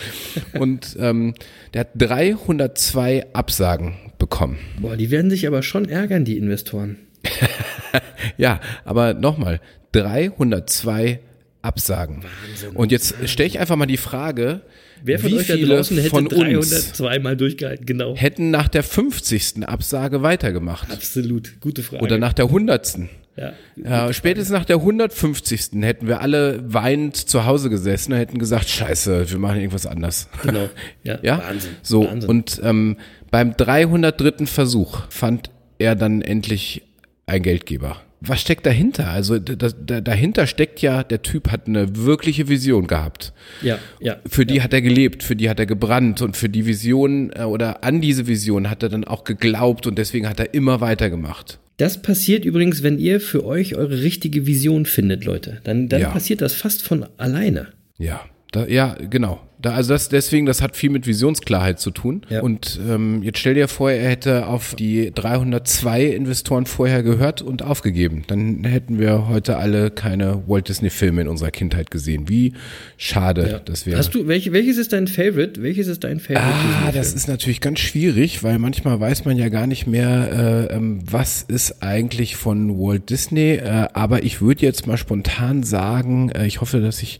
[0.59, 1.35] Und ähm,
[1.74, 4.59] der hat 302 Absagen bekommen.
[4.81, 6.97] Boah, die werden sich aber schon ärgern, die Investoren.
[8.37, 9.61] ja, aber nochmal,
[9.93, 11.21] 302
[11.63, 12.23] Absagen.
[12.23, 12.77] Wahnsinn.
[12.77, 14.63] Und jetzt stelle ich einfach mal die Frage,
[15.03, 17.87] Wer von wie euch da viele draußen hätte von 302 uns Mal durchgehalten?
[17.87, 18.17] Genau.
[18.17, 19.67] hätten nach der 50.
[19.67, 20.91] Absage weitergemacht?
[20.91, 21.61] Absolut.
[21.61, 22.03] Gute Frage.
[22.03, 22.99] Oder nach der 100.
[23.37, 23.53] ja.
[23.77, 25.83] Ja, spätestens nach der 150.
[25.83, 30.29] hätten wir alle weinend zu Hause gesessen und hätten gesagt, scheiße, wir machen irgendwas anders.
[30.43, 30.69] Genau.
[31.05, 31.71] Ja, Ja, Wahnsinn.
[31.83, 32.31] So, Wahnsinn.
[32.31, 32.97] und ähm,
[33.31, 34.47] beim 303.
[34.47, 36.83] Versuch fand er dann endlich
[37.27, 37.97] ein Geldgeber.
[38.21, 39.11] Was steckt dahinter?
[39.11, 43.33] Also da, da, dahinter steckt ja, der Typ hat eine wirkliche Vision gehabt.
[43.62, 44.17] ja, ja.
[44.27, 47.45] Für die hat er gelebt, für die hat er gebrannt und für die Vision äh,
[47.45, 51.61] oder an diese Vision hat er dann auch geglaubt und deswegen hat er immer weitergemacht.
[51.77, 55.61] Das passiert übrigens, wenn ihr für euch eure richtige Vision findet, Leute.
[55.62, 56.11] Dann, dann Ja.
[56.11, 57.69] passiert das fast von alleine.
[57.99, 59.38] Ja, da, ja, genau.
[59.61, 62.23] Da, also das deswegen, das hat viel mit Visionsklarheit zu tun.
[62.29, 62.42] Ja.
[62.42, 67.62] Und ähm, jetzt stell dir vor, er hätte auf die 302 Investoren vorher gehört und
[67.62, 68.23] aufgegeben.
[68.29, 72.29] Dann hätten wir heute alle keine Walt Disney Filme in unserer Kindheit gesehen.
[72.29, 72.53] Wie
[72.97, 73.99] schade das wäre.
[73.99, 75.61] Hast du, welche, welches ist dein Favorite?
[75.61, 76.44] Welches ist dein Favorite?
[76.87, 80.75] Ah, das ist natürlich ganz schwierig, weil manchmal weiß man ja gar nicht mehr, äh,
[80.77, 83.55] ähm, was ist eigentlich von Walt Disney.
[83.55, 87.18] Äh, aber ich würde jetzt mal spontan sagen, äh, ich hoffe, dass ich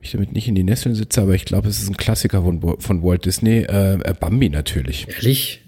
[0.00, 2.60] mich damit nicht in die Nesseln sitze, aber ich glaube, es ist ein Klassiker von,
[2.80, 3.60] von Walt Disney.
[3.60, 5.06] Äh, äh, Bambi natürlich.
[5.08, 5.62] Ehrlich?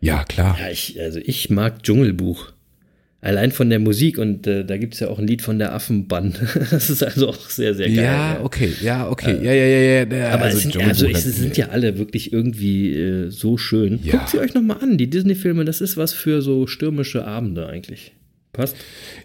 [0.00, 0.56] Ja, klar.
[0.58, 2.52] Ja, ich, also ich mag Dschungelbuch.
[3.22, 5.74] Allein von der Musik und äh, da gibt es ja auch ein Lied von der
[5.74, 6.40] Affenband.
[6.70, 8.04] Das ist also auch sehr, sehr geil.
[8.04, 10.16] Ja, okay, ja, okay, ja, ja, ja, ja.
[10.16, 13.58] ja Aber also es, sind, Dschungelbuch also es sind ja alle wirklich irgendwie äh, so
[13.58, 14.00] schön.
[14.02, 14.12] Ja.
[14.12, 14.96] Guckt sie euch nochmal an.
[14.96, 18.12] Die Disney-Filme, das ist was für so stürmische Abende eigentlich.
[18.52, 18.74] Passt?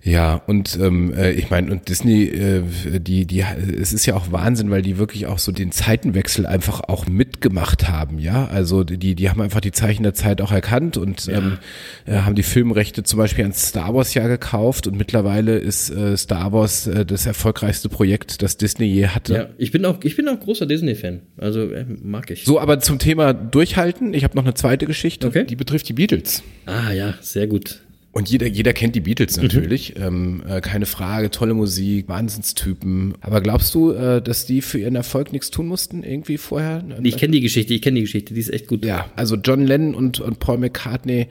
[0.04, 2.62] Ja, und ähm, äh, ich meine, und Disney, äh,
[3.00, 6.82] die, die, es ist ja auch Wahnsinn, weil die wirklich auch so den Zeitenwechsel einfach
[6.82, 8.46] auch mitgemacht haben, ja.
[8.46, 11.58] Also die, die haben einfach die Zeichen der Zeit auch erkannt und ähm,
[12.06, 16.16] äh, haben die Filmrechte zum Beispiel an Star Wars ja gekauft und mittlerweile ist äh,
[16.18, 19.34] Star Wars äh, das erfolgreichste Projekt, das Disney je hatte.
[19.34, 21.22] Ja, ich bin auch, ich bin auch großer Disney-Fan.
[21.38, 22.46] Also äh, mag ich.
[22.46, 25.46] So, aber zum Thema Durchhalten, ich habe noch eine zweite Geschichte, Okay.
[25.46, 26.44] die betrifft die Beatles.
[26.68, 27.82] Ah ja, sehr gut.
[28.18, 29.04] Und jeder, jeder kennt die Mhm.
[29.04, 33.16] Beatles natürlich, ähm, äh, keine Frage, tolle Musik, Wahnsinnstypen.
[33.20, 36.82] Aber glaubst du, äh, dass die für ihren Erfolg nichts tun mussten, irgendwie vorher?
[37.04, 38.86] Ich kenne die Geschichte, ich kenne die Geschichte, die ist echt gut.
[38.86, 41.28] ja, also John Lennon und, und Paul McCartney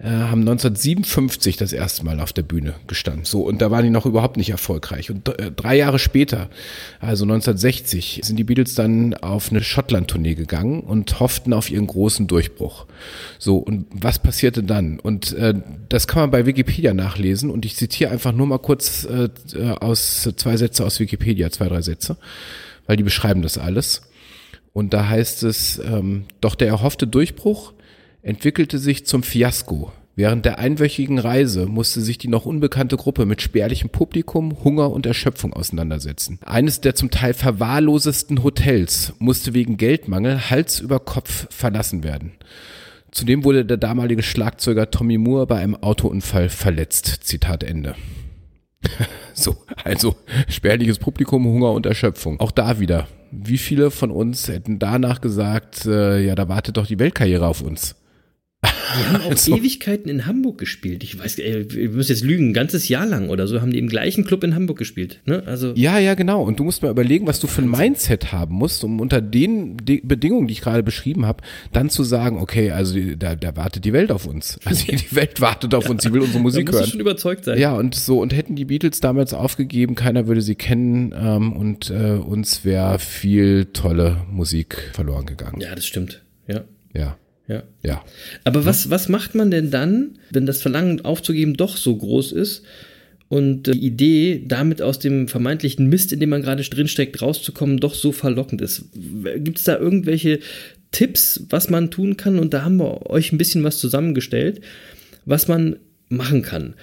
[0.00, 3.24] äh, haben 1957 das erste Mal auf der Bühne gestanden.
[3.24, 5.10] So, und da waren die noch überhaupt nicht erfolgreich.
[5.10, 6.48] Und äh, drei Jahre später,
[7.00, 12.28] also 1960, sind die Beatles dann auf eine Schottland-Tournee gegangen und hofften auf ihren großen
[12.28, 12.86] Durchbruch.
[13.38, 15.00] So, und was passierte dann?
[15.00, 15.54] Und äh,
[15.88, 17.50] das kann man bei Wikipedia nachlesen.
[17.50, 21.66] Und ich zitiere einfach nur mal kurz äh, äh, aus zwei Sätze aus Wikipedia, zwei,
[21.66, 22.18] drei Sätze,
[22.86, 24.02] weil die beschreiben das alles.
[24.72, 27.72] Und da heißt es, ähm, doch der erhoffte Durchbruch
[28.22, 29.92] entwickelte sich zum Fiasko.
[30.18, 35.06] Während der einwöchigen Reise musste sich die noch unbekannte Gruppe mit spärlichem Publikum, Hunger und
[35.06, 36.40] Erschöpfung auseinandersetzen.
[36.44, 42.32] Eines der zum Teil verwahrlosesten Hotels musste wegen Geldmangel Hals über Kopf verlassen werden.
[43.12, 47.20] Zudem wurde der damalige Schlagzeuger Tommy Moore bei einem Autounfall verletzt.
[47.22, 47.94] Zitat Ende.
[49.34, 49.54] So,
[49.84, 50.16] also
[50.48, 52.40] spärliches Publikum, Hunger und Erschöpfung.
[52.40, 53.06] Auch da wieder.
[53.30, 57.62] Wie viele von uns hätten danach gesagt, äh, ja, da wartet doch die Weltkarriere auf
[57.62, 57.94] uns?
[58.64, 61.04] Die haben auch Also- Ewigkeiten in Hamburg gespielt.
[61.04, 63.78] Ich weiß, ey, wir müssen jetzt lügen, ein ganzes Jahr lang oder so haben die
[63.78, 65.20] im gleichen Club in Hamburg gespielt.
[65.26, 65.42] Ne?
[65.46, 66.42] Also Ja, ja, genau.
[66.42, 69.76] Und du musst mal überlegen, was du für ein Mindset haben musst, um unter den
[69.76, 73.84] De Bedingungen, die ich gerade beschrieben habe, dann zu sagen, okay, also da, da wartet
[73.84, 74.58] die Welt auf uns.
[74.64, 76.86] Also die Welt wartet auf uns, sie will unsere da Musik du hören.
[76.86, 77.58] schon überzeugt sein.
[77.58, 81.90] Ja, und so, und hätten die Beatles damals aufgegeben, keiner würde sie kennen ähm, und
[81.90, 85.60] äh, uns wäre viel tolle Musik verloren gegangen.
[85.60, 86.22] ja, das stimmt.
[86.48, 87.16] Ja, Ja,
[87.48, 87.62] ja.
[87.82, 88.04] ja.
[88.44, 92.62] Aber was, was macht man denn dann, wenn das Verlangen aufzugeben doch so groß ist
[93.28, 97.94] und die Idee, damit aus dem vermeintlichen Mist, in dem man gerade drinsteckt, rauszukommen, doch
[97.94, 98.90] so verlockend ist?
[99.36, 100.40] Gibt es da irgendwelche
[100.92, 102.38] Tipps, was man tun kann?
[102.38, 104.60] Und da haben wir euch ein bisschen was zusammengestellt,
[105.24, 105.76] was man
[106.08, 106.74] machen kann.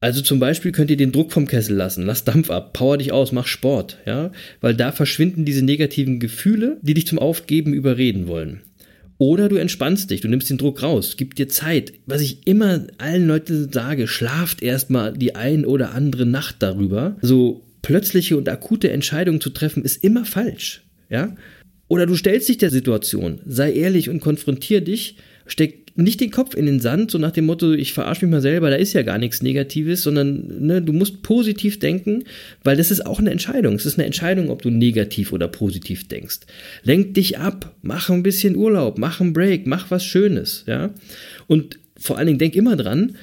[0.00, 3.10] Also zum Beispiel könnt ihr den Druck vom Kessel lassen, lass Dampf ab, power dich
[3.10, 4.30] aus, mach Sport, ja,
[4.60, 8.60] weil da verschwinden diese negativen Gefühle, die dich zum Aufgeben überreden wollen.
[9.18, 11.92] Oder du entspannst dich, du nimmst den Druck raus, gib dir Zeit.
[12.06, 17.16] Was ich immer allen Leuten sage, schlaft erstmal die ein oder andere Nacht darüber.
[17.20, 21.34] So plötzliche und akute Entscheidungen zu treffen, ist immer falsch, ja.
[21.88, 25.16] Oder du stellst dich der Situation, sei ehrlich und konfrontier dich
[25.48, 28.40] steck nicht den Kopf in den Sand, so nach dem Motto, ich verarsche mich mal
[28.40, 32.22] selber, da ist ja gar nichts Negatives, sondern ne, du musst positiv denken,
[32.62, 33.74] weil das ist auch eine Entscheidung.
[33.74, 36.40] Es ist eine Entscheidung, ob du negativ oder positiv denkst.
[36.84, 40.90] Lenk dich ab, mach ein bisschen Urlaub, mach einen Break, mach was Schönes, ja.
[41.48, 43.16] Und vor allen Dingen denk immer dran,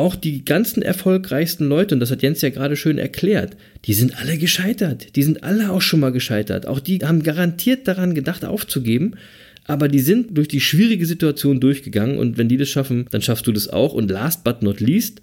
[0.00, 4.18] auch die ganzen erfolgreichsten Leute, und das hat Jens ja gerade schön erklärt, die sind
[4.18, 5.14] alle gescheitert.
[5.16, 6.66] Die sind alle auch schon mal gescheitert.
[6.66, 9.16] Auch die haben garantiert daran gedacht, aufzugeben.
[9.64, 13.46] Aber die sind durch die schwierige Situation durchgegangen und wenn die das schaffen, dann schaffst
[13.46, 13.92] du das auch.
[13.92, 15.22] Und last but not least,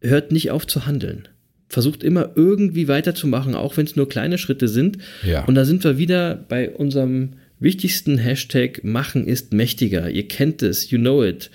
[0.00, 1.28] hört nicht auf zu handeln.
[1.68, 4.98] Versucht immer irgendwie weiterzumachen, auch wenn es nur kleine Schritte sind.
[5.24, 5.44] Ja.
[5.44, 10.10] Und da sind wir wieder bei unserem wichtigsten Hashtag, machen ist mächtiger.
[10.10, 11.50] Ihr kennt es, you know it.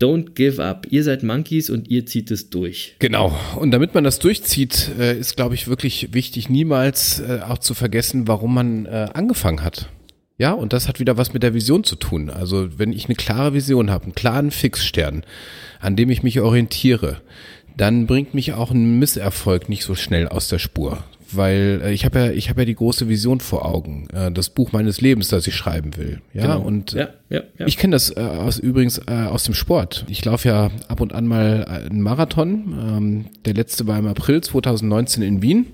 [0.00, 0.88] Don't give up.
[0.90, 2.96] Ihr seid Monkeys und ihr zieht es durch.
[2.98, 3.38] Genau.
[3.56, 7.74] Und damit man das durchzieht, äh, ist, glaube ich, wirklich wichtig, niemals äh, auch zu
[7.74, 9.90] vergessen, warum man äh, angefangen hat.
[10.42, 12.28] Ja, und das hat wieder was mit der Vision zu tun.
[12.28, 15.22] Also wenn ich eine klare Vision habe, einen klaren Fixstern,
[15.78, 17.18] an dem ich mich orientiere,
[17.76, 22.04] dann bringt mich auch ein Misserfolg nicht so schnell aus der Spur weil äh, ich
[22.04, 25.28] habe ja, ich habe ja die große Vision vor Augen, äh, das Buch meines Lebens,
[25.28, 26.20] das ich schreiben will.
[26.34, 26.60] Ja, Genau.
[26.60, 27.66] und Ja, ja, ja.
[27.66, 30.04] ich kenne das äh, aus, übrigens aus dem Sport.
[30.08, 32.74] Ich laufe ja ab und an mal einen Marathon.
[32.78, 35.66] Ähm, der letzte war im April 2019 in Wien.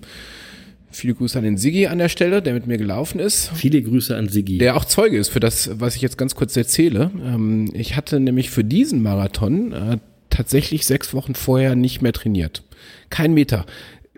[0.90, 3.51] Viele Grüße an den Siggi an der Stelle, der mit mir gelaufen ist.
[3.55, 4.59] Viele Grüße an Sigi.
[4.59, 7.11] Der auch Zeuge ist für das, was ich jetzt ganz kurz erzähle.
[7.22, 9.98] Ähm, ich hatte nämlich für diesen Marathon äh,
[10.31, 12.62] tatsächlich sechs Wochen vorher nicht mehr trainiert.
[13.11, 13.66] Kein Meter.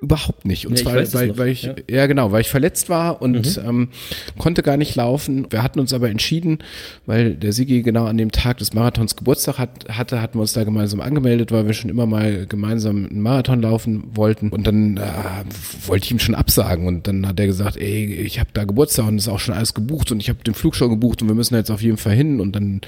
[0.02, 0.66] Überhaupt nicht.
[0.66, 1.74] Und Ja, zwar, weil, weil ich, ja.
[1.88, 2.06] ja.
[2.06, 3.88] genau, weil ich verletzt war und ähm,
[4.38, 5.46] konnte gar nicht laufen.
[5.50, 6.60] Wir hatten uns aber entschieden,
[7.04, 10.54] weil der Sigi genau an dem Tag des Marathons Geburtstag hat, hatte, hatten wir uns
[10.54, 14.48] da gemeinsam angemeldet, weil wir schon immer mal gemeinsam einen Marathon laufen wollten.
[14.48, 15.02] Und dann äh,
[15.86, 16.86] wollte ich ihm schon absagen.
[16.86, 19.74] Und dann hat er gesagt, ey, ich habe da Geburtstag und ist auch schon alles
[19.74, 22.14] gebucht und ich habe den Flug schon gebucht und wir müssen jetzt auf jeden Fall
[22.14, 22.40] hin.
[22.40, 22.80] Und dann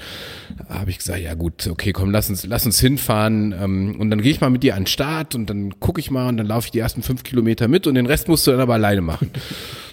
[0.67, 3.53] habe ich gesagt, ja gut, okay, komm, lass uns, lass uns hinfahren.
[3.61, 6.09] Ähm, und dann gehe ich mal mit dir an den Start und dann gucke ich
[6.09, 8.51] mal und dann laufe ich die ersten fünf Kilometer mit und den Rest musst du
[8.51, 9.29] dann aber alleine machen.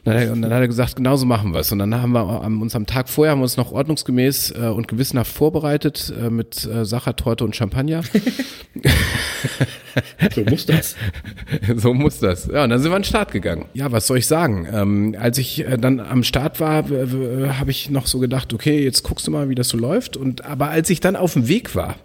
[0.05, 1.71] Dann hat er- Und dann hat er gesagt, genauso machen wir es.
[1.73, 4.67] Und dann haben wir am- uns am Tag vorher haben wir uns noch ordnungsgemäß äh,
[4.69, 8.01] und gewissenhaft vorbereitet äh, mit äh, Sachertorte und Champagner.
[10.35, 10.97] So muss das.
[11.77, 12.47] so muss das.
[12.47, 13.65] Ja, und dann sind wir an den Start gegangen.
[13.75, 14.69] Ja, was soll ich sagen?
[14.73, 19.03] Ähm, als ich äh, dann am Start war, habe ich noch so gedacht, okay, jetzt
[19.03, 20.17] guckst du mal, wie das so läuft.
[20.17, 21.97] Und aber als ich dann auf dem Weg war,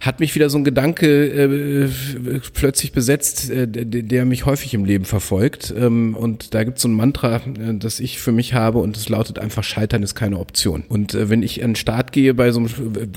[0.00, 4.84] hat mich wieder so ein Gedanke äh, plötzlich besetzt, äh, der, der mich häufig im
[4.86, 5.74] Leben verfolgt.
[5.76, 8.96] Ähm, und da gibt es so ein Mantra, äh, das ich für mich habe und
[8.96, 10.84] es lautet einfach, Scheitern ist keine Option.
[10.88, 12.70] Und äh, wenn ich an den Start gehe bei so, einem,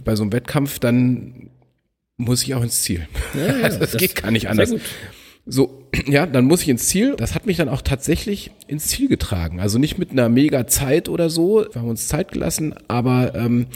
[0.04, 1.50] bei so einem Wettkampf, dann
[2.18, 3.08] muss ich auch ins Ziel.
[3.34, 4.74] Ja, ja, also das, das- geht gar nicht anders.
[5.46, 7.16] So, ja, dann muss ich ins Ziel.
[7.18, 9.60] Das hat mich dann auch tatsächlich ins Ziel getragen.
[9.60, 11.66] Also nicht mit einer mega Zeit oder so.
[11.72, 13.68] Wir haben uns Zeit gelassen, aber ähm,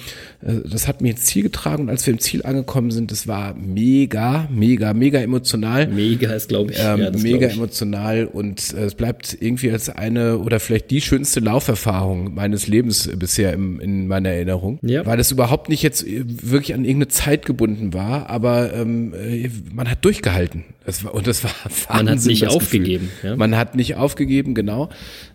[0.42, 1.84] äh, das hat mich ins Ziel getragen.
[1.84, 5.88] Und als wir im Ziel angekommen sind, das war mega, mega, mega emotional.
[5.88, 6.80] Mega ist, glaube ich.
[6.80, 7.54] Ähm, ja, mega ich.
[7.54, 13.10] emotional und äh, es bleibt irgendwie als eine oder vielleicht die schönste Lauferfahrung meines Lebens
[13.18, 15.06] bisher im, in meiner Erinnerung, Ja.
[15.06, 19.50] weil das überhaupt nicht jetzt äh, wirklich an irgendeine Zeit gebunden war, aber ähm, äh,
[19.74, 20.64] man hat durchgehalten.
[20.86, 21.52] Das war, und das war
[22.08, 23.36] Man hat nicht aufgegeben, ja.
[23.36, 24.90] Man hat nicht aufgegeben, genau.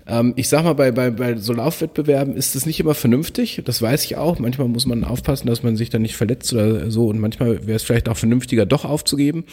[0.07, 3.63] Ähm, ich sag mal, bei, bei, bei so Laufwettbewerben ist es nicht immer vernünftig.
[3.65, 4.39] Das weiß ich auch.
[4.39, 7.07] Manchmal muss man aufpassen, dass man sich da nicht verletzt oder so.
[7.07, 9.45] Und manchmal wäre es vielleicht auch vernünftiger, doch aufzugeben.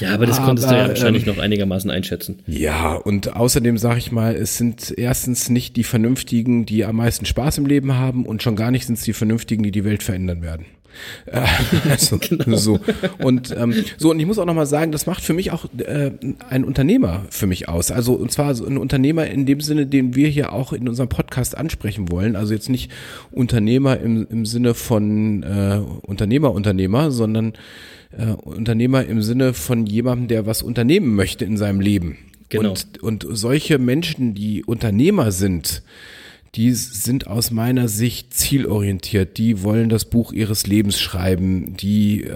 [0.00, 2.40] Ja, aber das konntest du ja Aber, wahrscheinlich ähm, noch einigermaßen einschätzen.
[2.46, 7.24] Ja, und außerdem sage ich mal, es sind erstens nicht die Vernünftigen, die am meisten
[7.24, 10.02] Spaß im Leben haben und schon gar nicht sind es die Vernünftigen, die die Welt
[10.02, 10.66] verändern werden.
[11.26, 11.42] Äh,
[11.90, 12.56] also, Genau.
[12.56, 12.80] so
[13.18, 15.66] und ähm, so und ich muss auch noch mal sagen, das macht für mich auch
[15.78, 16.12] äh,
[16.48, 17.90] ein Unternehmer für mich aus.
[17.90, 21.08] Also und zwar so ein Unternehmer in dem Sinne, den wir hier auch in unserem
[21.08, 22.36] Podcast ansprechen wollen.
[22.36, 22.90] Also jetzt nicht
[23.30, 27.54] Unternehmer im, im Sinne von äh, Unternehmer Unternehmer, sondern
[28.16, 32.18] äh, Unternehmer im Sinne von jemandem, der was unternehmen möchte in seinem Leben.
[32.48, 32.70] Genau.
[32.70, 35.82] Und, und solche Menschen, die Unternehmer sind,
[36.54, 39.38] die sind aus meiner Sicht zielorientiert.
[39.38, 41.78] Die wollen das Buch ihres Lebens schreiben.
[41.78, 42.30] Die äh,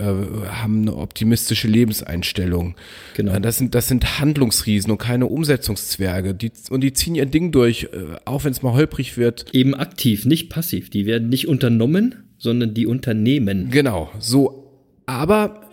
[0.49, 2.77] haben eine optimistische Lebenseinstellung.
[3.15, 3.35] Genau.
[3.35, 6.33] Äh, Das sind, das sind Handlungsriesen und keine Umsetzungszwerge.
[6.33, 9.55] Die, und die ziehen ihr Ding durch, äh, auch wenn es mal holprig wird.
[9.55, 10.89] Eben aktiv, nicht passiv.
[10.89, 13.69] Die werden nicht unternommen, sondern die unternehmen.
[13.71, 14.73] Genau, so.
[15.05, 15.66] Aber,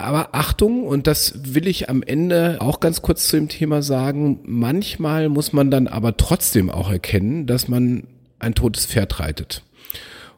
[0.00, 4.40] aber Achtung, und das will ich am Ende auch ganz kurz zu dem Thema sagen,
[4.44, 8.04] manchmal muss man dann aber trotzdem auch erkennen, dass man
[8.38, 9.62] ein totes Pferd reitet.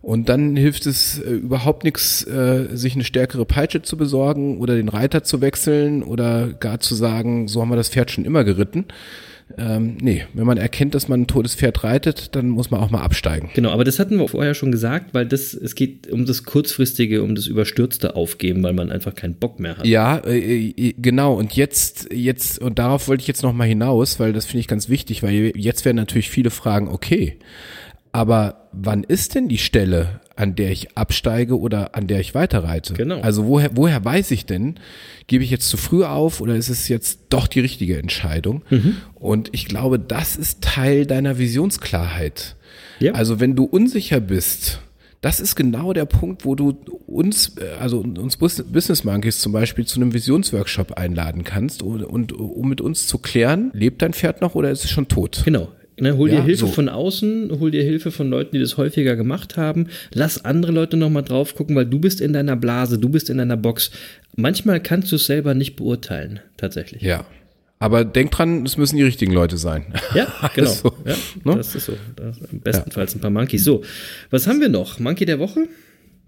[0.02, 4.74] Und dann hilft es äh, überhaupt nichts, äh, sich eine stärkere Peitsche zu besorgen oder
[4.74, 8.42] den Reiter zu wechseln oder gar zu sagen, so haben wir das Pferd schon immer
[8.42, 8.86] geritten.
[9.58, 12.90] Ähm, nee, wenn man erkennt, dass man ein totes Pferd reitet, dann muss man auch
[12.90, 13.50] mal absteigen.
[13.54, 17.22] Genau, aber das hatten wir vorher schon gesagt, weil das, es geht um das kurzfristige,
[17.22, 19.86] um das überstürzte Aufgeben, weil man einfach keinen Bock mehr hat.
[19.86, 21.34] Ja, äh, äh genau.
[21.34, 24.88] Und jetzt, jetzt, und darauf wollte ich jetzt nochmal hinaus, weil das finde ich ganz
[24.88, 27.38] wichtig, weil jetzt werden natürlich viele fragen, okay,
[28.12, 32.94] aber wann ist denn die Stelle, an der ich absteige oder an der ich weiterreite?
[32.94, 33.20] Genau.
[33.20, 34.76] Also woher, woher weiß ich denn,
[35.26, 38.62] gebe ich jetzt zu früh auf oder ist es jetzt doch die richtige Entscheidung?
[38.70, 38.96] Mhm.
[39.14, 42.56] Und ich glaube, das ist Teil deiner Visionsklarheit.
[42.98, 43.12] Ja.
[43.12, 44.80] Also wenn du unsicher bist,
[45.20, 46.76] das ist genau der Punkt, wo du
[47.06, 52.68] uns, also uns Business Monkeys zum Beispiel zu einem Visionsworkshop einladen kannst und, und um
[52.68, 55.42] mit uns zu klären, lebt dein Pferd noch oder ist es schon tot?
[55.44, 55.68] Genau.
[56.02, 56.72] Ne, hol dir ja, Hilfe so.
[56.72, 59.86] von außen, hol dir Hilfe von Leuten, die das häufiger gemacht haben.
[60.12, 63.38] Lass andere Leute nochmal drauf gucken, weil du bist in deiner Blase, du bist in
[63.38, 63.92] deiner Box.
[64.34, 67.02] Manchmal kannst du es selber nicht beurteilen, tatsächlich.
[67.02, 67.24] Ja.
[67.78, 69.94] Aber denk dran, es müssen die richtigen Leute sein.
[70.12, 70.26] Ja,
[70.56, 70.70] genau.
[70.70, 71.56] also, ja, ne?
[71.58, 71.92] Das ist so.
[72.16, 73.18] Das bestenfalls ja.
[73.18, 73.62] ein paar Monkeys.
[73.62, 73.84] So,
[74.30, 74.98] was haben wir noch?
[74.98, 75.68] Monkey der Woche?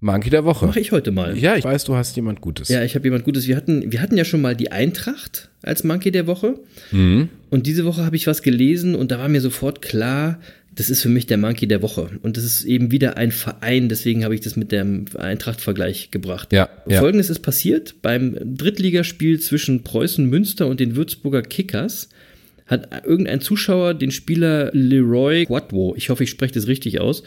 [0.01, 0.67] Monkey der Woche.
[0.67, 1.37] Mache ich heute mal.
[1.37, 2.69] Ja, ich weiß, du hast jemand Gutes.
[2.69, 3.47] Ja, ich habe jemand Gutes.
[3.47, 6.59] Wir hatten, wir hatten ja schon mal die Eintracht als Monkey der Woche.
[6.91, 7.29] Mhm.
[7.49, 10.39] Und diese Woche habe ich was gelesen und da war mir sofort klar,
[10.75, 12.09] das ist für mich der Monkey der Woche.
[12.21, 16.51] Und das ist eben wieder ein Verein, deswegen habe ich das mit dem Eintracht-Vergleich gebracht.
[16.51, 16.99] Ja, ja.
[16.99, 22.09] Folgendes ist passiert beim Drittligaspiel zwischen Preußen Münster und den Würzburger Kickers
[22.67, 27.23] hat irgendein Zuschauer den Spieler Leroy Quadwo, ich hoffe, ich spreche das richtig aus,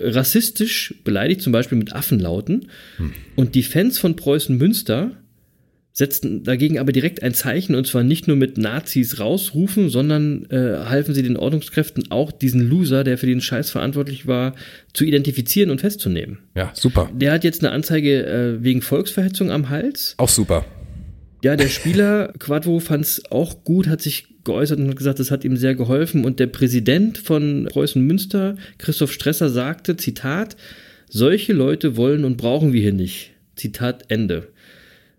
[0.00, 2.68] rassistisch beleidigt, zum Beispiel mit Affenlauten.
[2.96, 3.12] Hm.
[3.36, 5.12] Und die Fans von Preußen Münster
[5.98, 10.84] setzten dagegen aber direkt ein Zeichen und zwar nicht nur mit Nazis rausrufen, sondern äh,
[10.86, 14.54] halfen sie den Ordnungskräften auch diesen Loser, der für den Scheiß verantwortlich war,
[14.92, 16.38] zu identifizieren und festzunehmen.
[16.54, 17.10] Ja, super.
[17.12, 20.14] Der hat jetzt eine Anzeige äh, wegen Volksverhetzung am Hals.
[20.18, 20.64] Auch super.
[21.42, 25.30] Ja, der Spieler Quadvo fand es auch gut, hat sich geäußert und hat gesagt, das
[25.30, 26.24] hat ihm sehr geholfen.
[26.24, 30.56] Und der Präsident von Preußen Münster, Christoph Stresser, sagte, Zitat,
[31.08, 33.32] solche Leute wollen und brauchen wir hier nicht.
[33.56, 34.48] Zitat Ende.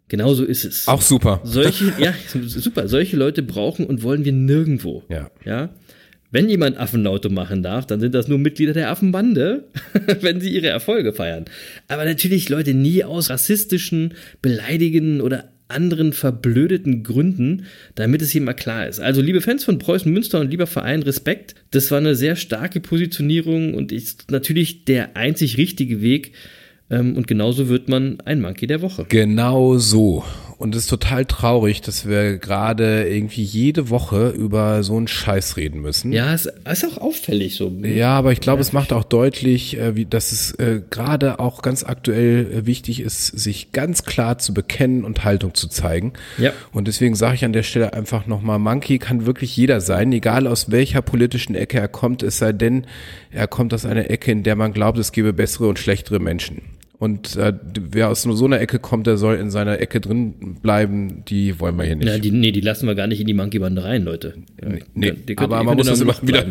[0.08, 0.88] Genauso ist es.
[0.88, 1.42] Auch super.
[1.44, 2.88] Solche, ja, super.
[2.88, 5.04] Solche Leute brauchen und wollen wir nirgendwo.
[5.10, 5.30] Ja.
[5.46, 5.70] Ja.
[6.32, 9.68] Wenn jemand Affenlaute machen darf, dann sind das nur Mitglieder der Affenbande,
[10.22, 11.46] wenn sie ihre Erfolge feiern.
[11.88, 17.66] Aber natürlich Leute nie aus rassistischen, beleidigenden oder anderen verblödeten Gründen,
[17.96, 19.00] damit es hier mal klar ist.
[19.00, 21.56] Also, liebe Fans von Preußen Münster und lieber Verein, Respekt.
[21.72, 26.34] Das war eine sehr starke Positionierung und ist natürlich der einzig richtige Weg,
[26.90, 29.06] ähm, und genauso wird man ein Monkey der Woche.
[29.10, 30.24] Genau so.
[30.60, 35.56] Und es ist total traurig, dass wir gerade irgendwie jede Woche über so einen Scheiß
[35.56, 36.12] reden müssen.
[36.12, 37.72] Ja, es ist auch auffällig so.
[37.82, 41.62] Ja, aber ich glaube, es macht auch deutlich, äh, wie, dass es äh, gerade auch
[41.62, 46.12] ganz aktuell äh, wichtig ist, sich ganz klar zu bekennen und Haltung zu zeigen.
[46.38, 46.52] Ja.
[46.74, 50.46] Und deswegen sage ich an der Stelle einfach nochmal, Monkey kann wirklich jeder sein, egal
[50.46, 52.86] aus welcher politischen Ecke er kommt, es sei denn,
[53.32, 56.79] er kommt aus einer Ecke, in der man glaubt, es gebe bessere und schlechtere Menschen.
[57.00, 61.24] Und äh, wer aus so einer Ecke kommt, der soll in seiner Ecke drin bleiben.
[61.30, 62.10] Die wollen wir hier nicht.
[62.10, 64.34] Ja, die, nee, die lassen wir gar nicht in die Monkey-Bande rein, Leute.
[64.62, 66.46] Nee, nee die, die aber man muss das immer wieder,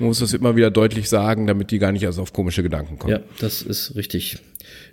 [0.00, 2.98] man muss das immer wieder deutlich sagen, damit die gar nicht erst auf komische Gedanken
[2.98, 3.12] kommen.
[3.12, 4.38] Ja, das ist richtig.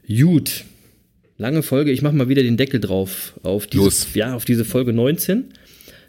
[0.08, 0.66] Gut.
[1.40, 1.90] Lange Folge.
[1.90, 5.46] Ich mache mal wieder den Deckel drauf auf, dieses, ja, auf diese Folge 19.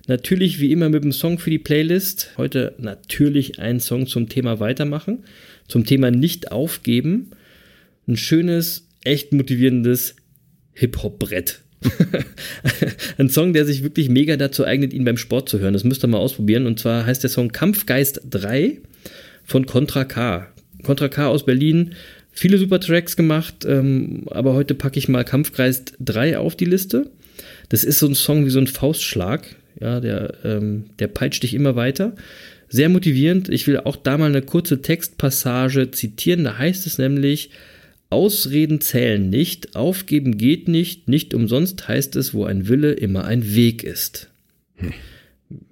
[0.06, 2.32] Natürlich wie immer mit dem Song für die Playlist.
[2.36, 5.24] Heute natürlich ein Song zum Thema Weitermachen,
[5.66, 7.30] zum Thema Nicht aufgeben
[8.06, 10.16] ein schönes, echt motivierendes
[10.74, 11.60] Hip-Hop-Brett.
[13.18, 15.72] ein Song, der sich wirklich mega dazu eignet, ihn beim Sport zu hören.
[15.72, 16.66] Das müsst ihr mal ausprobieren.
[16.66, 18.78] Und zwar heißt der Song Kampfgeist 3
[19.44, 20.48] von Contra K.
[20.82, 21.94] Contra K aus Berlin.
[22.30, 27.10] Viele super Tracks gemacht, ähm, aber heute packe ich mal Kampfgeist 3 auf die Liste.
[27.68, 29.44] Das ist so ein Song wie so ein Faustschlag.
[29.80, 32.14] Ja, der, ähm, der peitscht dich immer weiter.
[32.68, 33.48] Sehr motivierend.
[33.48, 36.44] Ich will auch da mal eine kurze Textpassage zitieren.
[36.44, 37.50] Da heißt es nämlich,
[38.12, 43.54] Ausreden zählen nicht, aufgeben geht nicht, nicht umsonst heißt es, wo ein Wille immer ein
[43.54, 44.30] Weg ist.
[44.76, 44.92] Hm.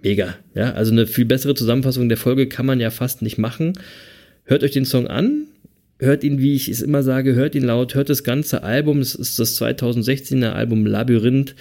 [0.02, 3.74] Mega, ja, also eine viel bessere Zusammenfassung der Folge kann man ja fast nicht machen.
[4.44, 5.46] Hört euch den Song an,
[5.98, 9.14] hört ihn, wie ich es immer sage, hört ihn laut, hört das ganze Album, es
[9.14, 11.54] ist das 2016er Album Labyrinth.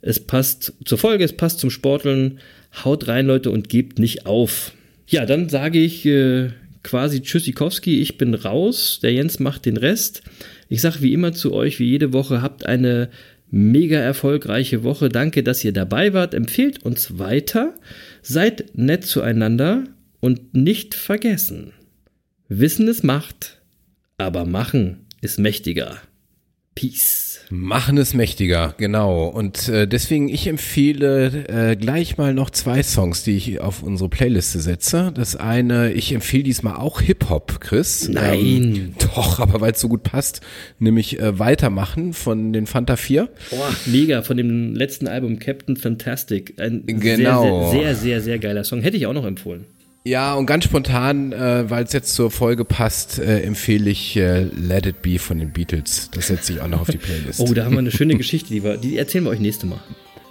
[0.00, 2.38] Es passt zur Folge, es passt zum Sporteln.
[2.84, 4.72] Haut rein, Leute, und gebt nicht auf.
[5.08, 6.50] Ja, dann sage ich äh,
[6.88, 10.22] quasi Tschüssikowski, ich bin raus, der Jens macht den Rest.
[10.70, 13.10] Ich sage wie immer zu euch, wie jede Woche, habt eine
[13.50, 15.10] mega erfolgreiche Woche.
[15.10, 16.32] Danke, dass ihr dabei wart.
[16.32, 17.74] Empfehlt uns weiter.
[18.22, 19.84] Seid nett zueinander
[20.20, 21.74] und nicht vergessen.
[22.48, 23.60] Wissen ist Macht,
[24.16, 26.00] aber machen ist mächtiger.
[26.74, 27.27] Peace.
[27.50, 29.26] Machen es mächtiger, genau.
[29.26, 34.08] Und äh, deswegen, ich empfehle äh, gleich mal noch zwei Songs, die ich auf unsere
[34.08, 35.12] Playliste setze.
[35.14, 38.08] Das eine, ich empfehle diesmal auch Hip-Hop, Chris.
[38.08, 38.38] Nein.
[38.38, 40.40] Ähm, doch, aber weil es so gut passt,
[40.78, 43.28] nämlich äh, Weitermachen von den Fanta 4.
[43.50, 46.54] Boah, mega, von dem letzten Album Captain Fantastic.
[46.60, 47.70] Ein Genau.
[47.70, 48.82] sehr, sehr, sehr, sehr, sehr geiler Song.
[48.82, 49.64] Hätte ich auch noch empfohlen.
[50.08, 54.44] Ja, und ganz spontan, äh, weil es jetzt zur Folge passt, äh, empfehle ich äh,
[54.44, 56.10] Let It Be von den Beatles.
[56.14, 57.40] Das setze ich auch noch auf die Playlist.
[57.46, 59.80] Oh, da haben wir eine schöne Geschichte, die, wir, die erzählen wir euch nächste Mal.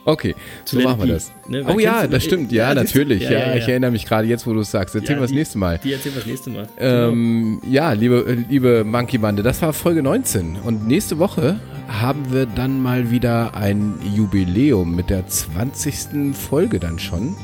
[0.03, 0.33] Okay,
[0.65, 1.31] so Let It machen wir das.
[1.47, 1.63] ne?
[1.67, 2.51] Oh ja, das stimmt.
[2.51, 3.21] Ja, Ja, natürlich.
[3.21, 4.95] Ja, Ja, ja, ich erinnere mich gerade jetzt, wo du es sagst.
[4.95, 5.79] Erzählen wir das nächste Mal.
[5.83, 6.67] Die erzählen wir das nächste Mal.
[6.79, 10.57] Ähm, ja, liebe, äh, liebe Monkey Bande, das war Folge 19.
[10.63, 16.33] Und nächste Woche haben wir dann mal wieder ein Jubiläum mit der 20.
[16.35, 17.35] Folge dann schon.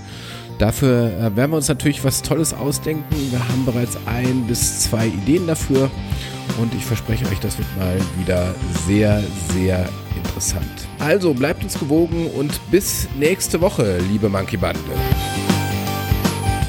[0.59, 3.03] Dafür äh, werden wir uns natürlich was Tolles ausdenken.
[3.31, 5.89] Wir haben bereits ein bis zwei Ideen dafür.
[6.59, 8.53] Und ich verspreche euch, das wird mal wieder
[8.85, 9.23] sehr,
[9.53, 10.87] sehr interessant.
[10.99, 14.79] Also bleibt uns gewogen und bis nächste Woche, liebe Monkey Bande.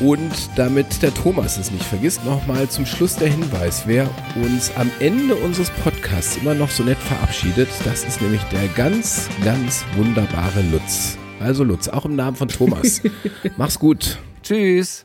[0.00, 4.90] Und damit der Thomas es nicht vergisst, nochmal zum Schluss der Hinweis, wer uns am
[5.00, 10.62] Ende unseres Podcasts immer noch so nett verabschiedet, das ist nämlich der ganz, ganz wunderbare
[10.72, 11.16] Lutz.
[11.44, 13.02] Also Lutz, auch im Namen von Thomas.
[13.58, 14.16] Mach's gut.
[14.42, 15.04] Tschüss.